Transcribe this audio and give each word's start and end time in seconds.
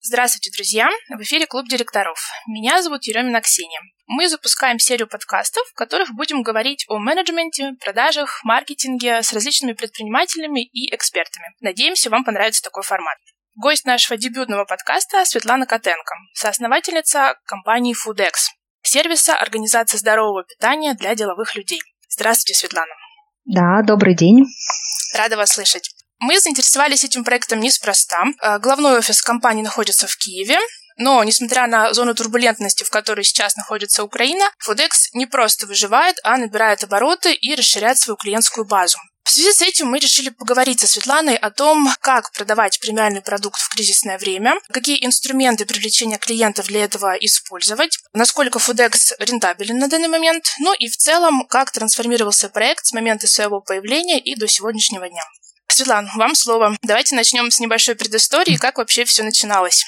Здравствуйте, 0.00 0.52
друзья! 0.56 0.88
В 1.08 1.20
эфире 1.22 1.46
Клуб 1.46 1.66
директоров. 1.68 2.20
Меня 2.46 2.80
зовут 2.82 3.02
Еремина 3.04 3.40
Ксения. 3.40 3.80
Мы 4.06 4.28
запускаем 4.28 4.78
серию 4.78 5.08
подкастов, 5.08 5.66
в 5.66 5.74
которых 5.74 6.14
будем 6.14 6.42
говорить 6.42 6.84
о 6.88 6.98
менеджменте, 6.98 7.72
продажах, 7.80 8.40
маркетинге 8.44 9.24
с 9.24 9.32
различными 9.32 9.72
предпринимателями 9.72 10.66
и 10.66 10.94
экспертами. 10.94 11.48
Надеемся, 11.60 12.10
вам 12.10 12.22
понравится 12.24 12.62
такой 12.62 12.84
формат. 12.84 13.18
Гость 13.56 13.86
нашего 13.86 14.16
дебютного 14.16 14.64
подкаста 14.66 15.24
Светлана 15.24 15.66
Котенко, 15.66 16.14
соосновательница 16.32 17.34
компании 17.44 17.92
FoodX, 17.92 18.34
сервиса 18.82 19.34
организации 19.34 19.98
здорового 19.98 20.44
питания 20.44 20.94
для 20.94 21.16
деловых 21.16 21.56
людей. 21.56 21.80
Здравствуйте, 22.08 22.56
Светлана. 22.56 22.94
Да, 23.46 23.82
добрый 23.84 24.14
день. 24.14 24.44
Рада 25.16 25.36
вас 25.36 25.54
слышать. 25.54 25.90
Мы 26.20 26.40
заинтересовались 26.40 27.04
этим 27.04 27.24
проектом 27.24 27.60
неспроста. 27.60 28.24
Э, 28.42 28.58
главной 28.58 28.98
офис 28.98 29.22
компании 29.22 29.62
находится 29.62 30.06
в 30.06 30.16
Киеве, 30.16 30.58
но, 30.96 31.22
несмотря 31.22 31.68
на 31.68 31.94
зону 31.94 32.12
турбулентности, 32.14 32.82
в 32.82 32.90
которой 32.90 33.24
сейчас 33.24 33.54
находится 33.54 34.02
Украина, 34.02 34.50
FoodX 34.66 34.90
не 35.12 35.26
просто 35.26 35.66
выживает, 35.66 36.16
а 36.24 36.36
набирает 36.36 36.82
обороты 36.82 37.32
и 37.32 37.54
расширяет 37.54 37.98
свою 37.98 38.16
клиентскую 38.16 38.66
базу. 38.66 38.98
В 39.22 39.30
связи 39.30 39.52
с 39.52 39.60
этим 39.60 39.88
мы 39.88 39.98
решили 39.98 40.30
поговорить 40.30 40.80
со 40.80 40.88
Светланой 40.88 41.36
о 41.36 41.50
том, 41.50 41.88
как 42.00 42.32
продавать 42.32 42.80
премиальный 42.80 43.20
продукт 43.20 43.60
в 43.60 43.68
кризисное 43.68 44.18
время, 44.18 44.54
какие 44.72 45.04
инструменты 45.04 45.66
привлечения 45.66 46.18
клиентов 46.18 46.66
для 46.66 46.82
этого 46.82 47.14
использовать, 47.20 47.98
насколько 48.12 48.58
FoodX 48.58 49.12
рентабелен 49.20 49.78
на 49.78 49.86
данный 49.86 50.08
момент, 50.08 50.46
ну 50.58 50.72
и 50.72 50.88
в 50.88 50.96
целом, 50.96 51.46
как 51.46 51.70
трансформировался 51.70 52.48
проект 52.48 52.86
с 52.86 52.92
момента 52.92 53.28
своего 53.28 53.60
появления 53.60 54.18
и 54.18 54.34
до 54.34 54.48
сегодняшнего 54.48 55.08
дня. 55.08 55.22
Светлана, 55.70 56.08
вам 56.16 56.34
слово. 56.34 56.76
Давайте 56.82 57.14
начнем 57.14 57.50
с 57.50 57.60
небольшой 57.60 57.94
предыстории, 57.94 58.56
как 58.56 58.78
вообще 58.78 59.04
все 59.04 59.22
начиналось. 59.22 59.84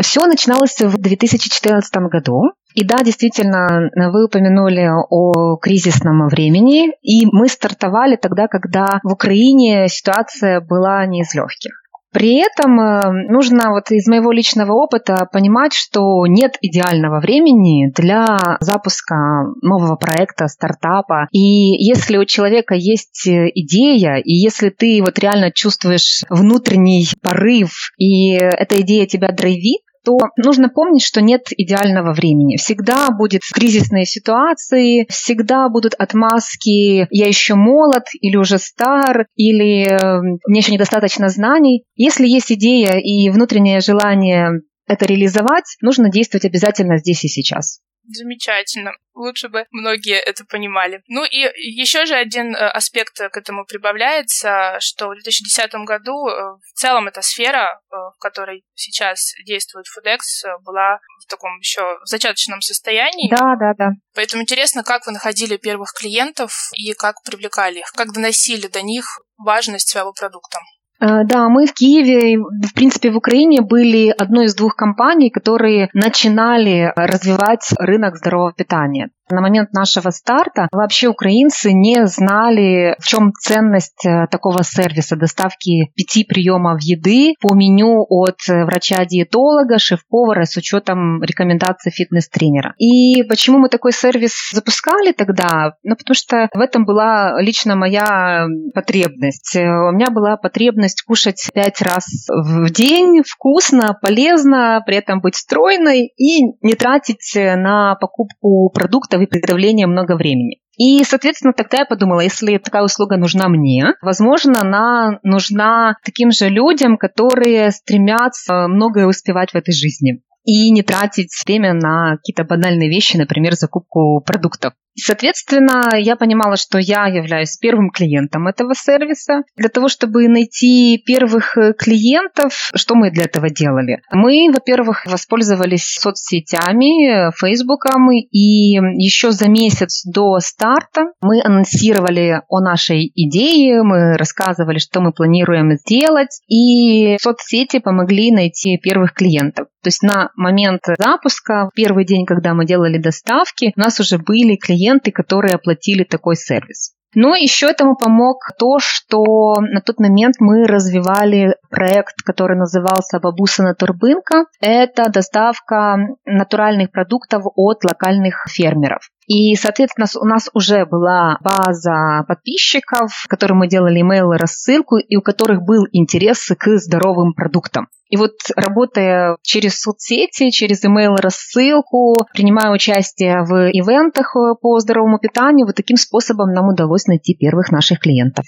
Все 0.00 0.24
начиналось 0.26 0.78
в 0.78 0.96
2014 0.96 1.94
году. 2.10 2.52
И 2.74 2.84
да, 2.84 3.02
действительно, 3.02 3.90
вы 3.94 4.24
упомянули 4.24 4.88
о 5.10 5.56
кризисном 5.56 6.28
времени, 6.28 6.92
и 7.02 7.26
мы 7.26 7.48
стартовали 7.48 8.16
тогда, 8.16 8.46
когда 8.48 9.00
в 9.02 9.12
Украине 9.12 9.88
ситуация 9.88 10.60
была 10.60 11.04
не 11.06 11.20
из 11.20 11.34
легких. 11.34 11.81
При 12.12 12.36
этом 12.36 12.78
э, 12.78 13.30
нужно 13.30 13.70
вот 13.70 13.90
из 13.90 14.06
моего 14.06 14.32
личного 14.32 14.72
опыта 14.72 15.26
понимать, 15.32 15.72
что 15.72 16.26
нет 16.26 16.56
идеального 16.60 17.20
времени 17.20 17.90
для 17.92 18.38
запуска 18.60 19.14
нового 19.62 19.96
проекта, 19.96 20.46
стартапа. 20.46 21.26
И 21.32 21.38
если 21.38 22.18
у 22.18 22.24
человека 22.24 22.74
есть 22.74 23.26
идея, 23.26 24.16
и 24.16 24.32
если 24.32 24.68
ты 24.68 25.00
вот 25.00 25.18
реально 25.18 25.50
чувствуешь 25.52 26.22
внутренний 26.28 27.06
порыв, 27.22 27.92
и 27.96 28.32
эта 28.34 28.80
идея 28.80 29.06
тебя 29.06 29.32
драйвит, 29.32 29.82
то 30.04 30.18
нужно 30.36 30.68
помнить, 30.68 31.04
что 31.04 31.20
нет 31.20 31.42
идеального 31.50 32.12
времени. 32.12 32.56
Всегда 32.56 33.08
будет 33.10 33.42
кризисные 33.52 34.04
ситуации, 34.04 35.06
всегда 35.08 35.68
будут 35.68 35.94
отмазки 35.94 37.06
«я 37.10 37.26
еще 37.26 37.54
молод» 37.54 38.04
или 38.20 38.36
«уже 38.36 38.58
стар», 38.58 39.26
или 39.36 39.86
«Эм, 39.86 40.38
«мне 40.46 40.58
еще 40.58 40.72
недостаточно 40.72 41.28
знаний». 41.28 41.84
Если 41.94 42.26
есть 42.26 42.52
идея 42.52 42.98
и 42.98 43.30
внутреннее 43.30 43.80
желание 43.80 44.60
это 44.86 45.06
реализовать, 45.06 45.76
нужно 45.80 46.10
действовать 46.10 46.44
обязательно 46.44 46.98
здесь 46.98 47.24
и 47.24 47.28
сейчас. 47.28 47.80
Замечательно. 48.04 48.92
Лучше 49.14 49.48
бы 49.48 49.66
многие 49.70 50.18
это 50.18 50.44
понимали. 50.44 51.02
Ну 51.06 51.24
и 51.24 51.50
еще 51.76 52.06
же 52.06 52.14
один 52.14 52.54
э, 52.54 52.58
аспект 52.58 53.16
к 53.16 53.36
этому 53.36 53.64
прибавляется, 53.64 54.76
что 54.80 55.08
в 55.08 55.14
2010 55.14 55.72
году 55.86 56.26
э, 56.28 56.32
в 56.32 56.72
целом 56.74 57.08
эта 57.08 57.22
сфера, 57.22 57.80
э, 57.90 57.94
в 57.94 58.18
которой 58.18 58.64
сейчас 58.74 59.32
действует 59.46 59.86
FoodX, 59.86 60.18
была 60.64 60.98
в 61.24 61.28
таком 61.28 61.58
еще 61.58 61.98
зачаточном 62.04 62.60
состоянии. 62.60 63.30
Да, 63.30 63.54
да, 63.58 63.72
да. 63.76 63.90
Поэтому 64.14 64.42
интересно, 64.42 64.82
как 64.82 65.06
вы 65.06 65.12
находили 65.12 65.56
первых 65.56 65.92
клиентов 65.92 66.70
и 66.74 66.92
как 66.94 67.22
привлекали 67.22 67.80
их, 67.80 67.92
как 67.92 68.12
доносили 68.12 68.66
до 68.66 68.82
них 68.82 69.04
важность 69.36 69.88
своего 69.88 70.12
продукта. 70.12 70.58
Э, 71.02 71.24
да, 71.24 71.48
мы 71.48 71.66
в 71.66 71.72
Киеве, 71.74 72.38
в 72.38 72.74
принципе, 72.74 73.10
в 73.10 73.16
Украине 73.16 73.60
были 73.60 74.14
одной 74.16 74.44
из 74.44 74.54
двух 74.54 74.76
компаний, 74.76 75.30
которые 75.30 75.88
начинали 75.92 76.92
развивать 76.94 77.70
рынок 77.78 78.16
здорового 78.16 78.52
питания. 78.52 79.10
На 79.32 79.40
момент 79.40 79.72
нашего 79.72 80.10
старта 80.10 80.68
вообще 80.72 81.08
украинцы 81.08 81.72
не 81.72 82.06
знали, 82.06 82.94
в 82.98 83.06
чем 83.06 83.32
ценность 83.32 84.04
э, 84.04 84.26
такого 84.30 84.62
сервиса 84.62 85.16
доставки 85.16 85.90
пяти 85.96 86.24
приемов 86.24 86.82
еды 86.82 87.32
по 87.40 87.54
меню 87.54 88.04
от 88.10 88.36
э, 88.50 88.66
врача-диетолога, 88.66 89.78
шеф-повара 89.78 90.44
с 90.44 90.54
учетом 90.58 91.22
рекомендаций 91.22 91.90
фитнес-тренера. 91.90 92.74
И 92.76 93.22
почему 93.22 93.56
мы 93.56 93.70
такой 93.70 93.92
сервис 93.92 94.50
запускали 94.52 95.12
тогда? 95.12 95.76
Ну, 95.82 95.96
потому 95.96 96.14
что 96.14 96.50
в 96.52 96.60
этом 96.60 96.84
была 96.84 97.40
лично 97.40 97.74
моя 97.74 98.44
потребность. 98.74 99.56
Э, 99.56 99.62
у 99.62 99.92
меня 99.92 100.10
была 100.10 100.36
потребность 100.36 101.04
кушать 101.06 101.48
пять 101.54 101.80
раз 101.80 102.04
в 102.28 102.70
день, 102.70 103.22
вкусно, 103.26 103.98
полезно, 103.98 104.82
при 104.84 104.96
этом 104.96 105.22
быть 105.22 105.36
стройной 105.36 106.12
и 106.18 106.42
не 106.60 106.74
тратить 106.74 107.32
на 107.34 107.94
покупку 107.94 108.68
продуктов 108.68 109.21
и 109.22 109.26
приготовления 109.26 109.86
много 109.86 110.16
времени. 110.16 110.58
И, 110.78 111.04
соответственно, 111.04 111.52
тогда 111.52 111.78
я 111.78 111.84
подумала, 111.84 112.20
если 112.20 112.58
такая 112.58 112.82
услуга 112.82 113.16
нужна 113.16 113.48
мне, 113.48 113.94
возможно, 114.00 114.60
она 114.60 115.18
нужна 115.22 115.96
таким 116.04 116.30
же 116.30 116.48
людям, 116.48 116.96
которые 116.96 117.70
стремятся 117.70 118.66
многое 118.68 119.06
успевать 119.06 119.50
в 119.50 119.54
этой 119.54 119.74
жизни 119.74 120.22
и 120.44 120.70
не 120.70 120.82
тратить 120.82 121.30
время 121.46 121.74
на 121.74 122.16
какие-то 122.16 122.44
банальные 122.44 122.88
вещи, 122.88 123.16
например, 123.16 123.54
закупку 123.54 124.22
продуктов. 124.24 124.72
Соответственно, 124.94 125.96
я 125.96 126.16
понимала, 126.16 126.56
что 126.56 126.78
я 126.78 127.06
являюсь 127.06 127.56
первым 127.56 127.90
клиентом 127.90 128.46
этого 128.46 128.74
сервиса. 128.74 129.42
Для 129.56 129.68
того, 129.68 129.88
чтобы 129.88 130.28
найти 130.28 131.02
первых 131.04 131.56
э, 131.56 131.72
клиентов, 131.72 132.70
что 132.74 132.94
мы 132.94 133.10
для 133.10 133.24
этого 133.24 133.48
делали? 133.48 134.02
Мы, 134.12 134.50
во-первых, 134.52 135.06
воспользовались 135.06 135.94
соцсетями, 135.98 137.32
Фейсбуком, 137.38 138.10
и 138.12 138.76
еще 139.02 139.32
за 139.32 139.48
месяц 139.48 140.02
до 140.04 140.38
старта 140.40 141.06
мы 141.20 141.42
анонсировали 141.42 142.42
о 142.48 142.60
нашей 142.60 143.10
идее, 143.14 143.82
мы 143.82 144.16
рассказывали, 144.16 144.78
что 144.78 145.00
мы 145.00 145.12
планируем 145.12 145.72
сделать, 145.78 146.40
и 146.48 147.16
соцсети 147.18 147.78
помогли 147.78 148.30
найти 148.30 148.78
первых 148.78 149.14
клиентов. 149.14 149.68
То 149.82 149.88
есть 149.88 150.02
на 150.02 150.30
момент 150.36 150.82
запуска, 150.98 151.68
в 151.72 151.74
первый 151.74 152.04
день, 152.04 152.24
когда 152.24 152.54
мы 152.54 152.66
делали 152.66 152.98
доставки, 152.98 153.72
у 153.74 153.80
нас 153.80 153.98
уже 153.98 154.18
были 154.18 154.54
клиенты, 154.54 154.81
клиенты, 154.82 155.12
которые 155.12 155.54
оплатили 155.54 156.04
такой 156.04 156.36
сервис. 156.36 156.92
Но 157.14 157.34
еще 157.34 157.66
этому 157.66 157.94
помог 157.94 158.38
то, 158.58 158.78
что 158.78 159.56
на 159.60 159.82
тот 159.82 160.00
момент 160.00 160.36
мы 160.38 160.64
развивали 160.66 161.56
проект, 161.68 162.22
который 162.24 162.56
назывался 162.56 163.20
«Бабуса 163.20 163.62
на 163.62 163.74
Турбынка». 163.74 164.46
Это 164.62 165.10
доставка 165.10 165.96
натуральных 166.24 166.90
продуктов 166.90 167.42
от 167.54 167.84
локальных 167.84 168.46
фермеров. 168.48 169.10
И, 169.26 169.54
соответственно, 169.56 170.06
у 170.22 170.26
нас 170.26 170.48
уже 170.54 170.86
была 170.86 171.36
база 171.42 172.24
подписчиков, 172.26 173.12
которым 173.28 173.58
мы 173.58 173.68
делали 173.68 174.02
email 174.02 174.34
рассылку 174.38 174.96
и 174.96 175.16
у 175.16 175.20
которых 175.20 175.62
был 175.62 175.84
интерес 175.92 176.50
к 176.58 176.78
здоровым 176.78 177.34
продуктам. 177.34 177.88
И 178.12 178.16
вот 178.18 178.32
работая 178.56 179.38
через 179.42 179.80
соцсети, 179.80 180.50
через 180.50 180.84
email 180.84 181.16
рассылку, 181.16 182.26
принимая 182.34 182.70
участие 182.70 183.40
в 183.40 183.70
ивентах 183.72 184.36
э, 184.36 184.52
по 184.60 184.78
здоровому 184.80 185.18
питанию, 185.18 185.64
вот 185.64 185.76
таким 185.76 185.96
способом 185.96 186.52
нам 186.52 186.68
удалось 186.68 187.06
найти 187.06 187.34
первых 187.34 187.70
наших 187.70 188.00
клиентов. 188.00 188.44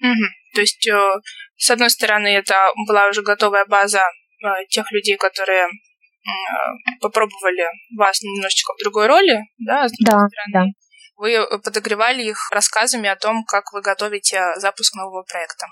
Угу. 0.00 0.24
То 0.54 0.60
есть, 0.62 0.88
э, 0.88 0.98
с 1.58 1.70
одной 1.70 1.90
стороны, 1.90 2.28
это 2.28 2.54
была 2.88 3.08
уже 3.08 3.20
готовая 3.20 3.66
база 3.66 4.00
э, 4.00 4.64
тех 4.70 4.90
людей, 4.90 5.18
которые 5.18 5.68
попробовали 7.02 7.66
вас 7.98 8.22
немножечко 8.22 8.72
в 8.72 8.82
другой 8.82 9.06
роли, 9.08 9.36
да, 9.58 9.86
с 9.86 9.92
другой 9.92 10.22
да, 10.22 10.28
стороны. 10.28 10.72
Да. 10.72 10.80
Вы 11.16 11.60
подогревали 11.62 12.22
их 12.22 12.38
рассказами 12.50 13.10
о 13.10 13.16
том, 13.16 13.44
как 13.44 13.64
вы 13.74 13.82
готовите 13.82 14.40
запуск 14.56 14.94
нового 14.94 15.24
проекта. 15.24 15.66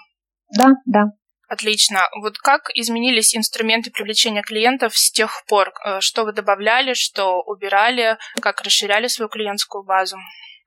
Да, 0.54 0.72
да. 0.84 1.04
Отлично. 1.52 2.08
Вот 2.22 2.38
как 2.38 2.70
изменились 2.72 3.36
инструменты 3.36 3.90
привлечения 3.90 4.40
клиентов 4.40 4.96
с 4.96 5.12
тех 5.12 5.44
пор? 5.46 5.74
Э, 5.84 6.00
что 6.00 6.24
вы 6.24 6.32
добавляли, 6.32 6.94
что 6.94 7.42
убирали, 7.42 8.16
как 8.40 8.62
расширяли 8.62 9.06
свою 9.06 9.28
клиентскую 9.28 9.84
базу? 9.84 10.16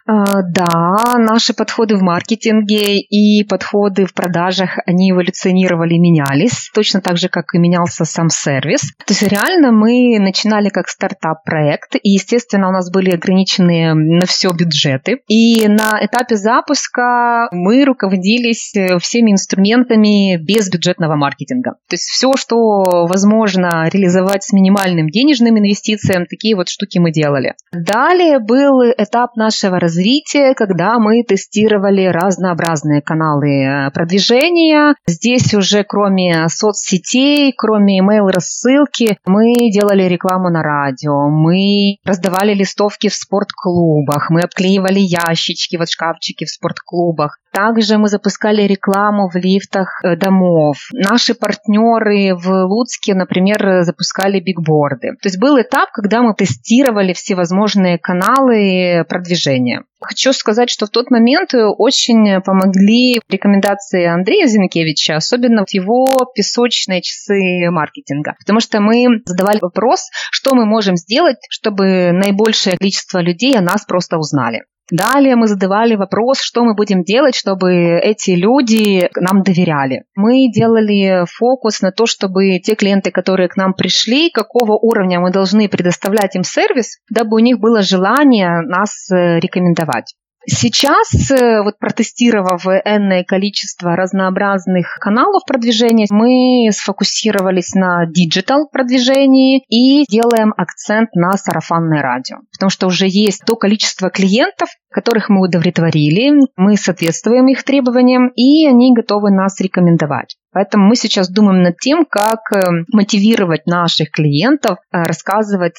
А, 0.08 0.44
да, 0.44 1.18
наши 1.18 1.54
подходы 1.54 1.96
в 1.96 2.02
маркетинге 2.02 3.00
и 3.00 3.44
подходы 3.44 4.06
в 4.06 4.14
продажах, 4.14 4.78
они 4.86 5.12
эволюционировали, 5.12 5.98
менялись, 5.98 6.70
точно 6.74 7.02
так 7.02 7.18
же, 7.18 7.28
как 7.28 7.56
и 7.56 7.58
менялся 7.58 8.06
сам 8.06 8.30
сервис. 8.30 8.94
То 9.06 9.14
есть 9.14 9.24
реально 9.24 9.72
мы 9.72 10.20
начинали 10.20 10.70
как 10.70 10.90
стартап-проект, 10.90 11.96
и, 11.96 12.12
естественно, 12.12 12.70
у 12.70 12.72
нас 12.72 12.92
были 12.92 13.12
ограниченные 13.12 13.96
на 13.96 14.28
все 14.28 14.52
бюджеты. 14.52 15.22
И 15.28 15.68
на 15.68 15.98
этапе 16.00 16.36
запуска 16.36 17.48
мы 17.52 17.84
руководились 17.84 18.76
э, 18.76 19.00
всеми 19.00 19.32
инструментами 19.32 20.38
без 20.38 20.70
бюджетного 20.70 21.16
маркетинга. 21.16 21.78
То 21.90 21.96
есть 21.96 22.10
все, 22.10 22.34
что 22.38 23.08
возможно 23.08 23.90
реализовать 23.92 24.44
с 24.44 24.54
минимальным 24.54 25.10
денежным 25.10 25.58
инвестицием, 25.58 26.28
такие 26.28 26.56
вот 26.56 26.70
штуки 26.70 27.00
мы 27.00 27.12
делали. 27.12 27.56
Далее 27.72 28.38
был 28.40 28.84
этап 28.84 29.36
нашего 29.36 29.80
развития 29.80 29.95
развития, 29.96 30.54
когда 30.56 31.00
мы 31.00 31.24
тестировали 31.24 32.06
разнообразные 32.06 33.02
каналы 33.02 33.64
э, 33.64 33.92
продвижения. 33.92 34.96
Здесь 35.08 35.54
уже 35.54 35.84
кроме 35.84 36.48
соцсетей, 36.50 37.54
кроме 37.56 38.02
email 38.02 38.30
рассылки, 38.32 39.18
мы 39.26 39.72
делали 39.72 40.04
рекламу 40.04 40.50
на 40.50 40.62
радио, 40.62 41.30
мы 41.30 41.98
раздавали 42.04 42.54
листовки 42.54 43.10
в 43.10 43.16
спортклубах, 43.16 44.30
мы 44.30 44.42
обклеивали 44.42 45.00
ящички, 45.00 45.78
вот 45.78 45.90
шкафчики 45.90 46.46
в 46.46 46.50
спортклубах. 46.50 47.40
Также 47.56 47.98
мы 47.98 48.10
запускали 48.10 48.64
рекламу 48.64 49.30
в 49.30 49.36
лифтах 49.38 50.02
э, 50.04 50.18
домов. 50.18 50.76
Наши 50.92 51.34
партнеры 51.34 52.36
в 52.36 52.66
Луцке, 52.66 53.16
например, 53.16 53.84
запускали 53.84 54.42
бигборды. 54.42 55.12
То 55.22 55.30
есть 55.30 55.40
был 55.40 55.58
этап, 55.62 55.90
когда 55.94 56.22
мы 56.22 56.34
тестировали 56.34 57.14
всевозможные 57.14 57.98
каналы 57.98 59.06
продвижения. 59.08 59.84
Хочу 60.02 60.34
сказать, 60.34 60.70
что 60.70 60.86
в 60.86 60.90
тот 60.90 61.10
момент 61.10 61.52
очень 61.54 62.42
помогли 62.42 63.22
рекомендации 63.30 64.06
Андрея 64.06 64.48
Зинкевича, 64.48 65.16
особенно 65.16 65.64
в 65.66 65.74
его 65.74 66.06
песочные 66.36 67.02
часы 67.02 67.70
маркетинга. 67.72 68.34
Потому 68.38 68.60
что 68.60 68.82
мы 68.82 69.22
задавали 69.24 69.60
вопрос, 69.62 70.10
что 70.30 70.56
мы 70.56 70.66
можем 70.66 70.98
сделать, 70.98 71.38
чтобы 71.50 72.12
наибольшее 72.12 72.78
количество 72.78 73.20
людей 73.20 73.58
о 73.58 73.62
нас 73.62 73.86
просто 73.86 74.18
узнали. 74.18 74.64
Далее 74.92 75.36
мы 75.36 75.48
задавали 75.48 75.96
вопрос, 75.96 76.40
что 76.40 76.64
мы 76.64 76.76
будем 76.76 77.04
делать, 77.04 77.36
чтобы 77.36 77.74
эти 77.74 78.32
люди 78.32 79.10
нам 79.16 79.42
доверяли. 79.42 80.04
Мы 80.16 80.52
делали 80.52 81.26
фокус 81.26 81.82
на 81.82 81.92
то, 81.92 82.06
чтобы 82.06 82.60
те 82.60 82.76
клиенты, 82.76 83.10
которые 83.10 83.50
к 83.50 83.56
нам 83.56 83.74
пришли, 83.74 84.30
какого 84.30 84.74
уровня 84.74 85.20
мы 85.20 85.32
должны 85.32 85.68
предоставлять 85.68 86.36
им 86.36 86.44
сервис, 86.44 87.00
дабы 87.10 87.38
у 87.38 87.40
них 87.40 87.60
было 87.60 87.82
желание 87.82 88.62
нас 88.62 89.10
э, 89.12 89.40
рекомендовать. 89.40 90.14
Сейчас, 90.48 91.32
э, 91.32 91.62
вот 91.64 91.80
протестировав 91.80 92.66
энное 92.68 93.24
количество 93.24 93.96
разнообразных 93.96 94.98
каналов 95.00 95.44
продвижения, 95.46 96.06
мы 96.12 96.72
сфокусировались 96.72 97.74
на 97.74 98.06
диджитал 98.06 98.70
продвижении 98.72 99.64
и 99.70 100.06
делаем 100.10 100.54
акцент 100.56 101.10
на 101.16 101.32
сарафанное 101.34 102.02
радио. 102.02 102.38
Потому 102.52 102.70
что 102.70 102.88
уже 102.88 103.08
есть 103.08 103.44
то 103.46 103.56
количество 103.56 104.10
клиентов, 104.10 104.70
которых 104.92 105.30
мы 105.30 105.42
удовлетворили, 105.42 106.40
мы 106.56 106.78
соответствуем 106.78 107.48
их 107.48 107.64
требованиям, 107.64 108.30
и 108.36 108.68
они 108.68 108.94
готовы 108.94 109.32
нас 109.32 109.60
рекомендовать. 109.60 110.36
Поэтому 110.54 110.88
мы 110.88 110.96
сейчас 110.96 111.30
думаем 111.30 111.64
над 111.64 111.78
тем, 111.80 112.06
как 112.06 112.40
э, 112.54 112.62
мотивировать 112.94 113.66
наших 113.66 114.12
клиентов 114.12 114.78
э, 114.92 115.02
рассказывать 115.04 115.76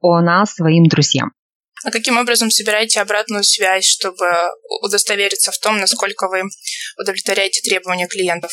о 0.00 0.20
нас 0.20 0.54
своим 0.54 0.84
друзьям. 0.84 1.32
А 1.84 1.90
каким 1.90 2.16
образом 2.16 2.50
собираете 2.50 3.00
обратную 3.00 3.44
связь, 3.44 3.86
чтобы 3.86 4.26
удостовериться 4.82 5.50
в 5.50 5.58
том, 5.58 5.78
насколько 5.78 6.28
вы 6.28 6.42
удовлетворяете 6.98 7.60
требования 7.60 8.06
клиентов? 8.06 8.52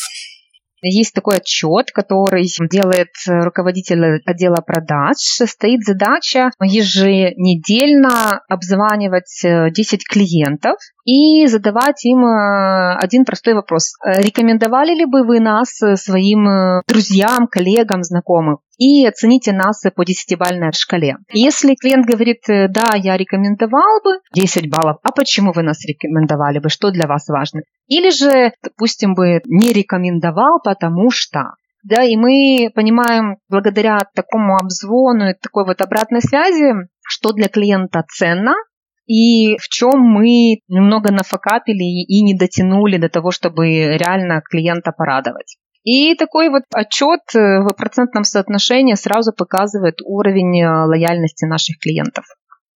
Есть 0.82 1.12
такой 1.12 1.36
отчет, 1.36 1.90
который 1.92 2.48
делает 2.70 3.10
руководитель 3.26 4.22
отдела 4.24 4.62
продаж. 4.66 5.16
Стоит 5.18 5.84
задача 5.84 6.50
еженедельно 6.62 8.40
обзванивать 8.48 9.42
10 9.42 9.44
э, 9.44 9.96
клиентов 10.08 10.76
и 11.10 11.46
задавать 11.46 12.04
им 12.04 12.24
э, 12.24 12.96
один 12.96 13.24
простой 13.24 13.54
вопрос. 13.54 13.94
Рекомендовали 14.04 14.94
ли 14.94 15.06
бы 15.06 15.24
вы 15.24 15.40
нас 15.40 15.70
своим 15.94 16.48
э, 16.48 16.82
друзьям, 16.86 17.46
коллегам, 17.46 18.02
знакомым? 18.02 18.58
и 18.78 19.06
оцените 19.06 19.52
нас 19.52 19.82
по 19.94 20.06
десятибальной 20.06 20.72
шкале. 20.72 21.16
Если 21.34 21.74
клиент 21.74 22.06
говорит, 22.06 22.38
да, 22.46 22.96
я 22.96 23.18
рекомендовал 23.18 24.00
бы 24.02 24.20
10 24.34 24.70
баллов, 24.70 24.96
а 25.02 25.12
почему 25.12 25.52
вы 25.52 25.62
нас 25.62 25.84
рекомендовали 25.84 26.60
бы, 26.60 26.70
что 26.70 26.90
для 26.90 27.06
вас 27.06 27.28
важно? 27.28 27.60
Или 27.88 28.08
же, 28.08 28.54
допустим, 28.62 29.14
бы 29.14 29.42
не 29.44 29.74
рекомендовал, 29.74 30.60
потому 30.64 31.10
что 31.10 31.56
да, 31.82 32.04
и 32.04 32.16
мы 32.16 32.70
понимаем 32.74 33.36
благодаря 33.48 33.98
такому 34.14 34.56
обзвону 34.56 35.30
и 35.30 35.34
такой 35.34 35.64
вот 35.64 35.80
обратной 35.80 36.20
связи, 36.20 36.74
что 37.02 37.32
для 37.32 37.48
клиента 37.48 38.04
ценно, 38.08 38.54
и 39.10 39.56
в 39.58 39.68
чем 39.68 39.98
мы 39.98 40.60
немного 40.68 41.10
нафакапили 41.10 41.82
и 41.82 42.22
не 42.22 42.38
дотянули 42.38 42.96
до 42.96 43.08
того, 43.08 43.32
чтобы 43.32 43.66
реально 43.96 44.40
клиента 44.40 44.92
порадовать. 44.92 45.56
И 45.82 46.14
такой 46.14 46.48
вот 46.48 46.62
отчет 46.72 47.20
э, 47.34 47.58
в 47.60 47.72
процентном 47.72 48.22
соотношении 48.22 48.94
сразу 48.94 49.32
показывает 49.32 49.96
уровень 50.04 50.62
э, 50.62 50.86
лояльности 50.86 51.44
наших 51.44 51.78
клиентов. 51.80 52.24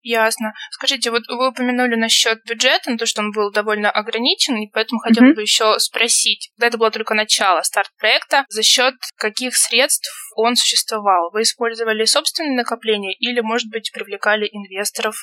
Ясно. 0.02 0.52
Скажите, 0.72 1.12
вот 1.12 1.22
вы 1.28 1.50
упомянули 1.50 1.94
насчет 1.94 2.40
бюджета, 2.48 2.90
на 2.90 2.98
то, 2.98 3.06
что 3.06 3.22
он 3.22 3.30
был 3.30 3.52
довольно 3.52 3.88
ограничен, 3.90 4.56
и 4.56 4.68
поэтому 4.72 5.00
хотела 5.00 5.26
mm-hmm. 5.26 5.34
бы 5.34 5.42
еще 5.42 5.78
спросить, 5.78 6.50
когда 6.56 6.66
это 6.66 6.78
было 6.78 6.90
только 6.90 7.14
начало, 7.14 7.62
старт 7.62 7.90
проекта, 7.98 8.44
за 8.48 8.64
счет 8.64 8.94
каких 9.16 9.54
средств 9.54 10.10
он 10.34 10.56
существовал? 10.56 11.30
Вы 11.32 11.42
использовали 11.42 12.04
собственные 12.06 12.56
накопления 12.56 13.14
или, 13.14 13.40
может 13.40 13.70
быть, 13.70 13.92
привлекали 13.94 14.48
инвесторов? 14.50 15.14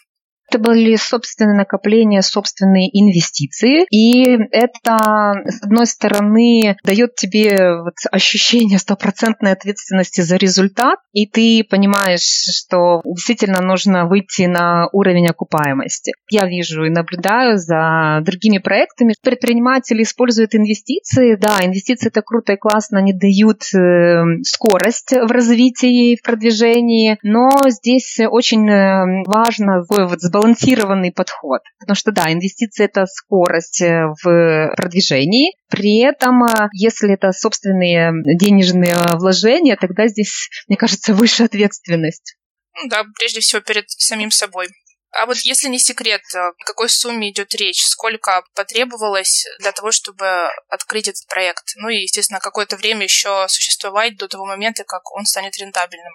Это 0.51 0.59
были 0.59 0.97
собственные 0.97 1.55
накопления, 1.55 2.21
собственные 2.21 2.89
инвестиции. 2.91 3.85
И 3.89 4.37
это, 4.51 5.43
с 5.45 5.63
одной 5.63 5.85
стороны, 5.85 6.75
дает 6.83 7.15
тебе 7.15 7.81
вот 7.81 7.93
ощущение 8.11 8.77
стопроцентной 8.77 9.53
ответственности 9.53 10.19
за 10.19 10.35
результат, 10.35 10.99
и 11.13 11.25
ты 11.25 11.63
понимаешь, 11.63 12.19
что 12.19 13.01
действительно 13.05 13.61
нужно 13.61 14.07
выйти 14.07 14.41
на 14.41 14.89
уровень 14.91 15.27
окупаемости. 15.27 16.11
Я 16.29 16.47
вижу 16.47 16.83
и 16.83 16.89
наблюдаю 16.89 17.57
за 17.57 18.19
другими 18.21 18.57
проектами. 18.57 19.13
Предприниматели 19.23 20.03
используют 20.03 20.53
инвестиции. 20.53 21.37
Да, 21.39 21.59
инвестиции 21.63 22.09
это 22.09 22.21
круто 22.21 22.51
и 22.51 22.57
классно, 22.57 22.99
они 22.99 23.13
дают 23.13 23.61
э, 23.73 24.41
скорость 24.43 25.13
в 25.13 25.31
развитии, 25.31 26.17
в 26.17 26.23
продвижении, 26.23 27.17
но 27.23 27.49
здесь 27.69 28.19
очень 28.29 28.69
э, 28.69 29.23
важно 29.25 29.81
такой 30.01 30.07
вот 30.07 30.19
сбалансировать 30.19 30.40
сбалансированный 30.41 31.11
подход. 31.11 31.61
Потому 31.79 31.95
что, 31.95 32.11
да, 32.11 32.31
инвестиции– 32.31 32.85
это 32.85 33.05
скорость 33.05 33.81
э, 33.81 34.07
в 34.23 34.73
продвижении. 34.75 35.55
При 35.69 35.99
этом, 35.99 36.43
э, 36.43 36.69
если 36.73 37.13
это 37.13 37.31
собственные 37.31 38.11
денежные 38.37 38.95
вложения, 39.13 39.75
тогда 39.75 40.07
здесь, 40.07 40.49
мне 40.67 40.77
кажется, 40.77 41.13
выше 41.13 41.43
ответственность. 41.43 42.35
Ну 42.75 42.89
да, 42.89 43.03
прежде 43.17 43.41
всего 43.41 43.61
перед 43.61 43.89
самим 43.89 44.31
собой. 44.31 44.67
А 45.13 45.25
вот 45.25 45.37
если 45.39 45.67
не 45.67 45.79
секрет, 45.79 46.21
э, 46.33 46.39
о 46.39 46.51
какой 46.65 46.89
сумме 46.89 47.31
идет 47.31 47.53
речь, 47.55 47.85
сколько 47.85 48.43
потребовалось 48.55 49.45
для 49.59 49.71
того, 49.71 49.91
чтобы 49.91 50.25
открыть 50.69 51.07
этот 51.07 51.27
проект? 51.27 51.73
Ну 51.75 51.89
и, 51.89 52.03
естественно, 52.03 52.39
какое-то 52.39 52.77
время 52.77 53.03
еще 53.03 53.45
существовать 53.49 54.17
до 54.17 54.27
того 54.27 54.45
момента, 54.45 54.83
как 54.85 55.11
он 55.11 55.25
станет 55.25 55.57
рентабельным. 55.57 56.13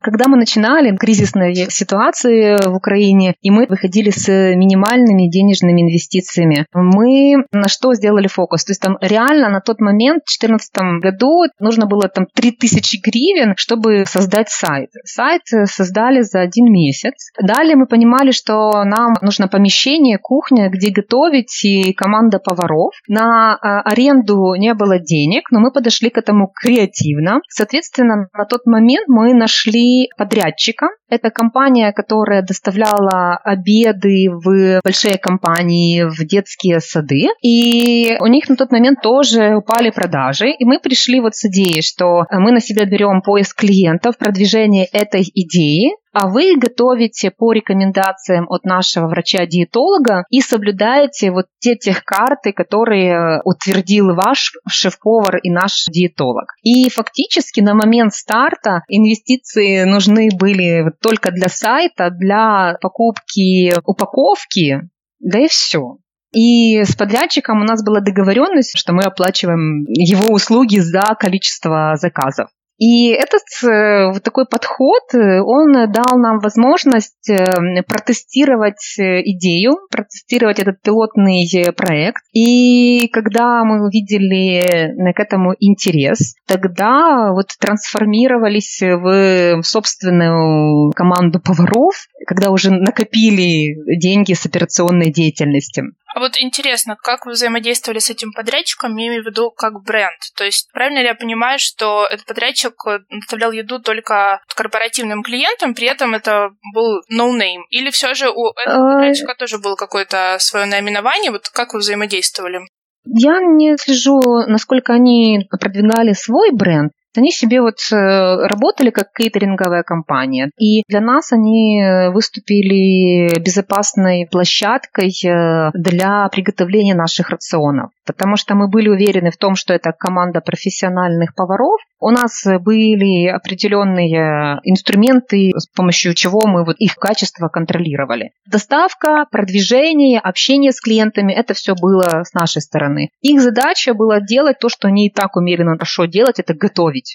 Когда 0.00 0.28
мы 0.28 0.36
начинали 0.36 0.96
кризисные 0.96 1.54
ситуации 1.70 2.56
в 2.64 2.74
Украине, 2.74 3.34
и 3.42 3.50
мы 3.50 3.66
выходили 3.68 4.10
с 4.10 4.28
минимальными 4.28 5.28
денежными 5.28 5.82
инвестициями, 5.82 6.66
мы 6.72 7.44
на 7.52 7.68
что 7.68 7.94
сделали 7.94 8.28
фокус? 8.28 8.64
То 8.64 8.70
есть 8.70 8.80
там 8.80 8.96
реально 9.00 9.48
на 9.48 9.60
тот 9.60 9.80
момент, 9.80 10.22
в 10.24 10.38
2014 10.40 11.02
году, 11.02 11.42
нужно 11.58 11.86
было 11.86 12.08
там 12.08 12.26
3000 12.32 13.00
гривен, 13.02 13.54
чтобы 13.56 14.04
создать 14.06 14.50
сайт. 14.50 14.90
Сайт 15.04 15.42
создали 15.64 16.22
за 16.22 16.40
один 16.40 16.72
месяц. 16.72 17.30
Далее 17.42 17.76
мы 17.76 17.86
понимали, 17.86 18.30
что 18.30 18.84
нам 18.84 19.14
нужно 19.20 19.48
помещение, 19.48 20.18
кухня, 20.18 20.70
где 20.70 20.90
готовить, 20.90 21.64
и 21.64 21.92
команда 21.92 22.38
поваров. 22.38 22.92
На 23.08 23.54
а, 23.54 23.80
аренду 23.82 24.54
не 24.56 24.74
было 24.74 24.98
денег, 24.98 25.50
но 25.50 25.60
мы 25.60 25.72
подошли 25.72 26.10
к 26.10 26.18
этому 26.18 26.52
креативно. 26.54 27.40
Соответственно, 27.48 28.28
на 28.32 28.44
тот 28.44 28.66
момент 28.66 29.08
мы 29.08 29.34
нашли 29.34 29.87
подрядчика. 30.16 30.88
Это 31.08 31.30
компания, 31.30 31.92
которая 31.92 32.42
доставляла 32.42 33.36
обеды 33.36 34.28
в 34.30 34.80
большие 34.84 35.18
компании, 35.18 36.02
в 36.02 36.26
детские 36.26 36.80
сады. 36.80 37.28
И 37.42 38.16
у 38.20 38.26
них 38.26 38.48
на 38.48 38.56
тот 38.56 38.70
момент 38.70 39.00
тоже 39.02 39.56
упали 39.56 39.90
продажи. 39.90 40.50
И 40.50 40.64
мы 40.64 40.78
пришли 40.78 41.20
вот 41.20 41.34
с 41.34 41.44
идеей, 41.46 41.82
что 41.82 42.24
мы 42.30 42.52
на 42.52 42.60
себя 42.60 42.84
берем 42.84 43.22
поиск 43.22 43.58
клиентов, 43.58 44.18
продвижение 44.18 44.86
этой 44.92 45.22
идеи, 45.34 45.92
а 46.12 46.28
вы 46.28 46.56
готовите 46.56 47.30
по 47.30 47.52
рекомендациям 47.52 48.46
от 48.48 48.64
нашего 48.64 49.06
врача-диетолога 49.08 50.24
и 50.30 50.40
соблюдаете 50.40 51.30
вот 51.30 51.46
те 51.58 51.76
техкарты, 51.76 52.52
которые 52.52 53.40
утвердил 53.44 54.14
ваш 54.14 54.52
шеф-повар 54.68 55.36
и 55.38 55.50
наш 55.50 55.84
диетолог. 55.86 56.54
И 56.62 56.88
фактически 56.90 57.60
на 57.60 57.74
момент 57.74 58.14
старта 58.14 58.82
инвестиции 58.88 59.84
нужны 59.84 60.28
были 60.38 60.92
только 61.00 61.30
для 61.30 61.48
сайта, 61.48 62.10
для 62.10 62.76
покупки 62.80 63.74
упаковки, 63.84 64.88
да 65.20 65.40
и 65.40 65.48
все. 65.48 65.98
И 66.32 66.82
с 66.84 66.94
подрядчиком 66.94 67.62
у 67.62 67.64
нас 67.64 67.82
была 67.82 68.00
договоренность, 68.00 68.76
что 68.76 68.92
мы 68.92 69.04
оплачиваем 69.04 69.84
его 69.88 70.34
услуги 70.34 70.78
за 70.78 71.16
количество 71.18 71.94
заказов. 71.96 72.50
И 72.78 73.08
этот 73.08 73.42
э, 73.64 74.12
вот 74.12 74.22
такой 74.22 74.46
подход, 74.46 75.02
э, 75.12 75.40
он 75.40 75.72
дал 75.90 76.16
нам 76.16 76.38
возможность 76.38 77.28
э, 77.28 77.82
протестировать 77.82 78.94
идею, 78.98 79.72
протестировать 79.90 80.60
этот 80.60 80.80
пилотный 80.80 81.44
проект. 81.76 82.22
И 82.32 83.08
когда 83.08 83.64
мы 83.64 83.84
увидели 83.84 85.12
к 85.12 85.20
этому 85.20 85.54
интерес, 85.58 86.36
тогда 86.46 87.32
вот 87.32 87.48
трансформировались 87.58 88.80
в 88.80 89.62
собственную 89.64 90.92
команду 90.92 91.40
поваров, 91.40 91.94
когда 92.26 92.50
уже 92.50 92.70
накопили 92.70 93.98
деньги 93.98 94.34
с 94.34 94.46
операционной 94.46 95.10
деятельности. 95.10 95.82
А 96.18 96.20
вот 96.20 96.32
интересно, 96.36 96.96
как 97.00 97.26
вы 97.26 97.32
взаимодействовали 97.34 98.00
с 98.00 98.10
этим 98.10 98.32
подрядчиком, 98.32 98.96
я 98.96 99.06
имею 99.06 99.22
в 99.22 99.26
виду 99.26 99.52
как 99.52 99.84
бренд? 99.84 100.18
То 100.36 100.42
есть 100.42 100.68
правильно 100.72 100.98
ли 100.98 101.04
я 101.04 101.14
понимаю, 101.14 101.60
что 101.60 102.08
этот 102.10 102.26
подрядчик 102.26 102.74
доставлял 103.08 103.52
еду 103.52 103.78
только 103.80 104.40
корпоративным 104.56 105.22
клиентам, 105.22 105.74
при 105.74 105.86
этом 105.86 106.14
это 106.14 106.48
был 106.74 107.02
no-name? 107.08 107.62
Или 107.70 107.90
все 107.90 108.14
же 108.14 108.30
у 108.30 108.50
этого 108.56 108.94
подрядчика 108.94 109.36
тоже 109.36 109.58
было 109.58 109.76
какое-то 109.76 110.38
свое 110.40 110.66
наименование? 110.66 111.30
Вот 111.30 111.50
как 111.50 111.72
вы 111.72 111.78
взаимодействовали? 111.78 112.62
Я 113.04 113.38
не 113.40 113.76
слежу, 113.76 114.20
насколько 114.48 114.94
они 114.94 115.46
продвигали 115.48 116.14
свой 116.14 116.50
бренд, 116.50 116.90
они 117.16 117.30
себе 117.30 117.60
вот 117.60 117.78
э, 117.90 117.96
работали 117.96 118.90
как 118.90 119.12
кейтеринговая 119.12 119.82
компания. 119.82 120.50
И 120.58 120.82
для 120.88 121.00
нас 121.00 121.32
они 121.32 121.82
выступили 122.12 123.40
безопасной 123.40 124.28
площадкой 124.30 125.10
э, 125.26 125.70
для 125.74 126.28
приготовления 126.28 126.94
наших 126.94 127.30
рационов. 127.30 127.90
Потому 128.06 128.36
что 128.36 128.54
мы 128.54 128.68
были 128.68 128.88
уверены 128.88 129.30
в 129.30 129.36
том, 129.36 129.54
что 129.54 129.74
это 129.74 129.92
команда 129.92 130.40
профессиональных 130.40 131.34
поваров. 131.34 131.80
У 132.00 132.10
нас 132.10 132.44
были 132.44 133.26
определенные 133.26 134.60
инструменты, 134.62 135.50
с 135.56 135.66
помощью 135.66 136.14
чего 136.14 136.46
мы 136.46 136.64
вот 136.64 136.76
их 136.78 136.94
качество 136.94 137.48
контролировали. 137.48 138.30
Доставка, 138.46 139.26
продвижение, 139.30 140.20
общение 140.20 140.70
с 140.70 140.80
клиентами– 140.80 141.32
это 141.34 141.54
все 141.54 141.74
было 141.74 142.22
с 142.24 142.32
нашей 142.34 142.62
стороны. 142.62 143.10
Их 143.20 143.40
задача 143.40 143.94
была 143.94 144.20
делать 144.20 144.58
то, 144.60 144.68
что 144.68 144.86
они 144.86 145.08
и 145.08 145.12
так 145.12 145.36
умели 145.36 145.64
хорошо 145.88 146.04
делать– 146.04 146.38
это 146.38 146.54
готовить. 146.54 147.07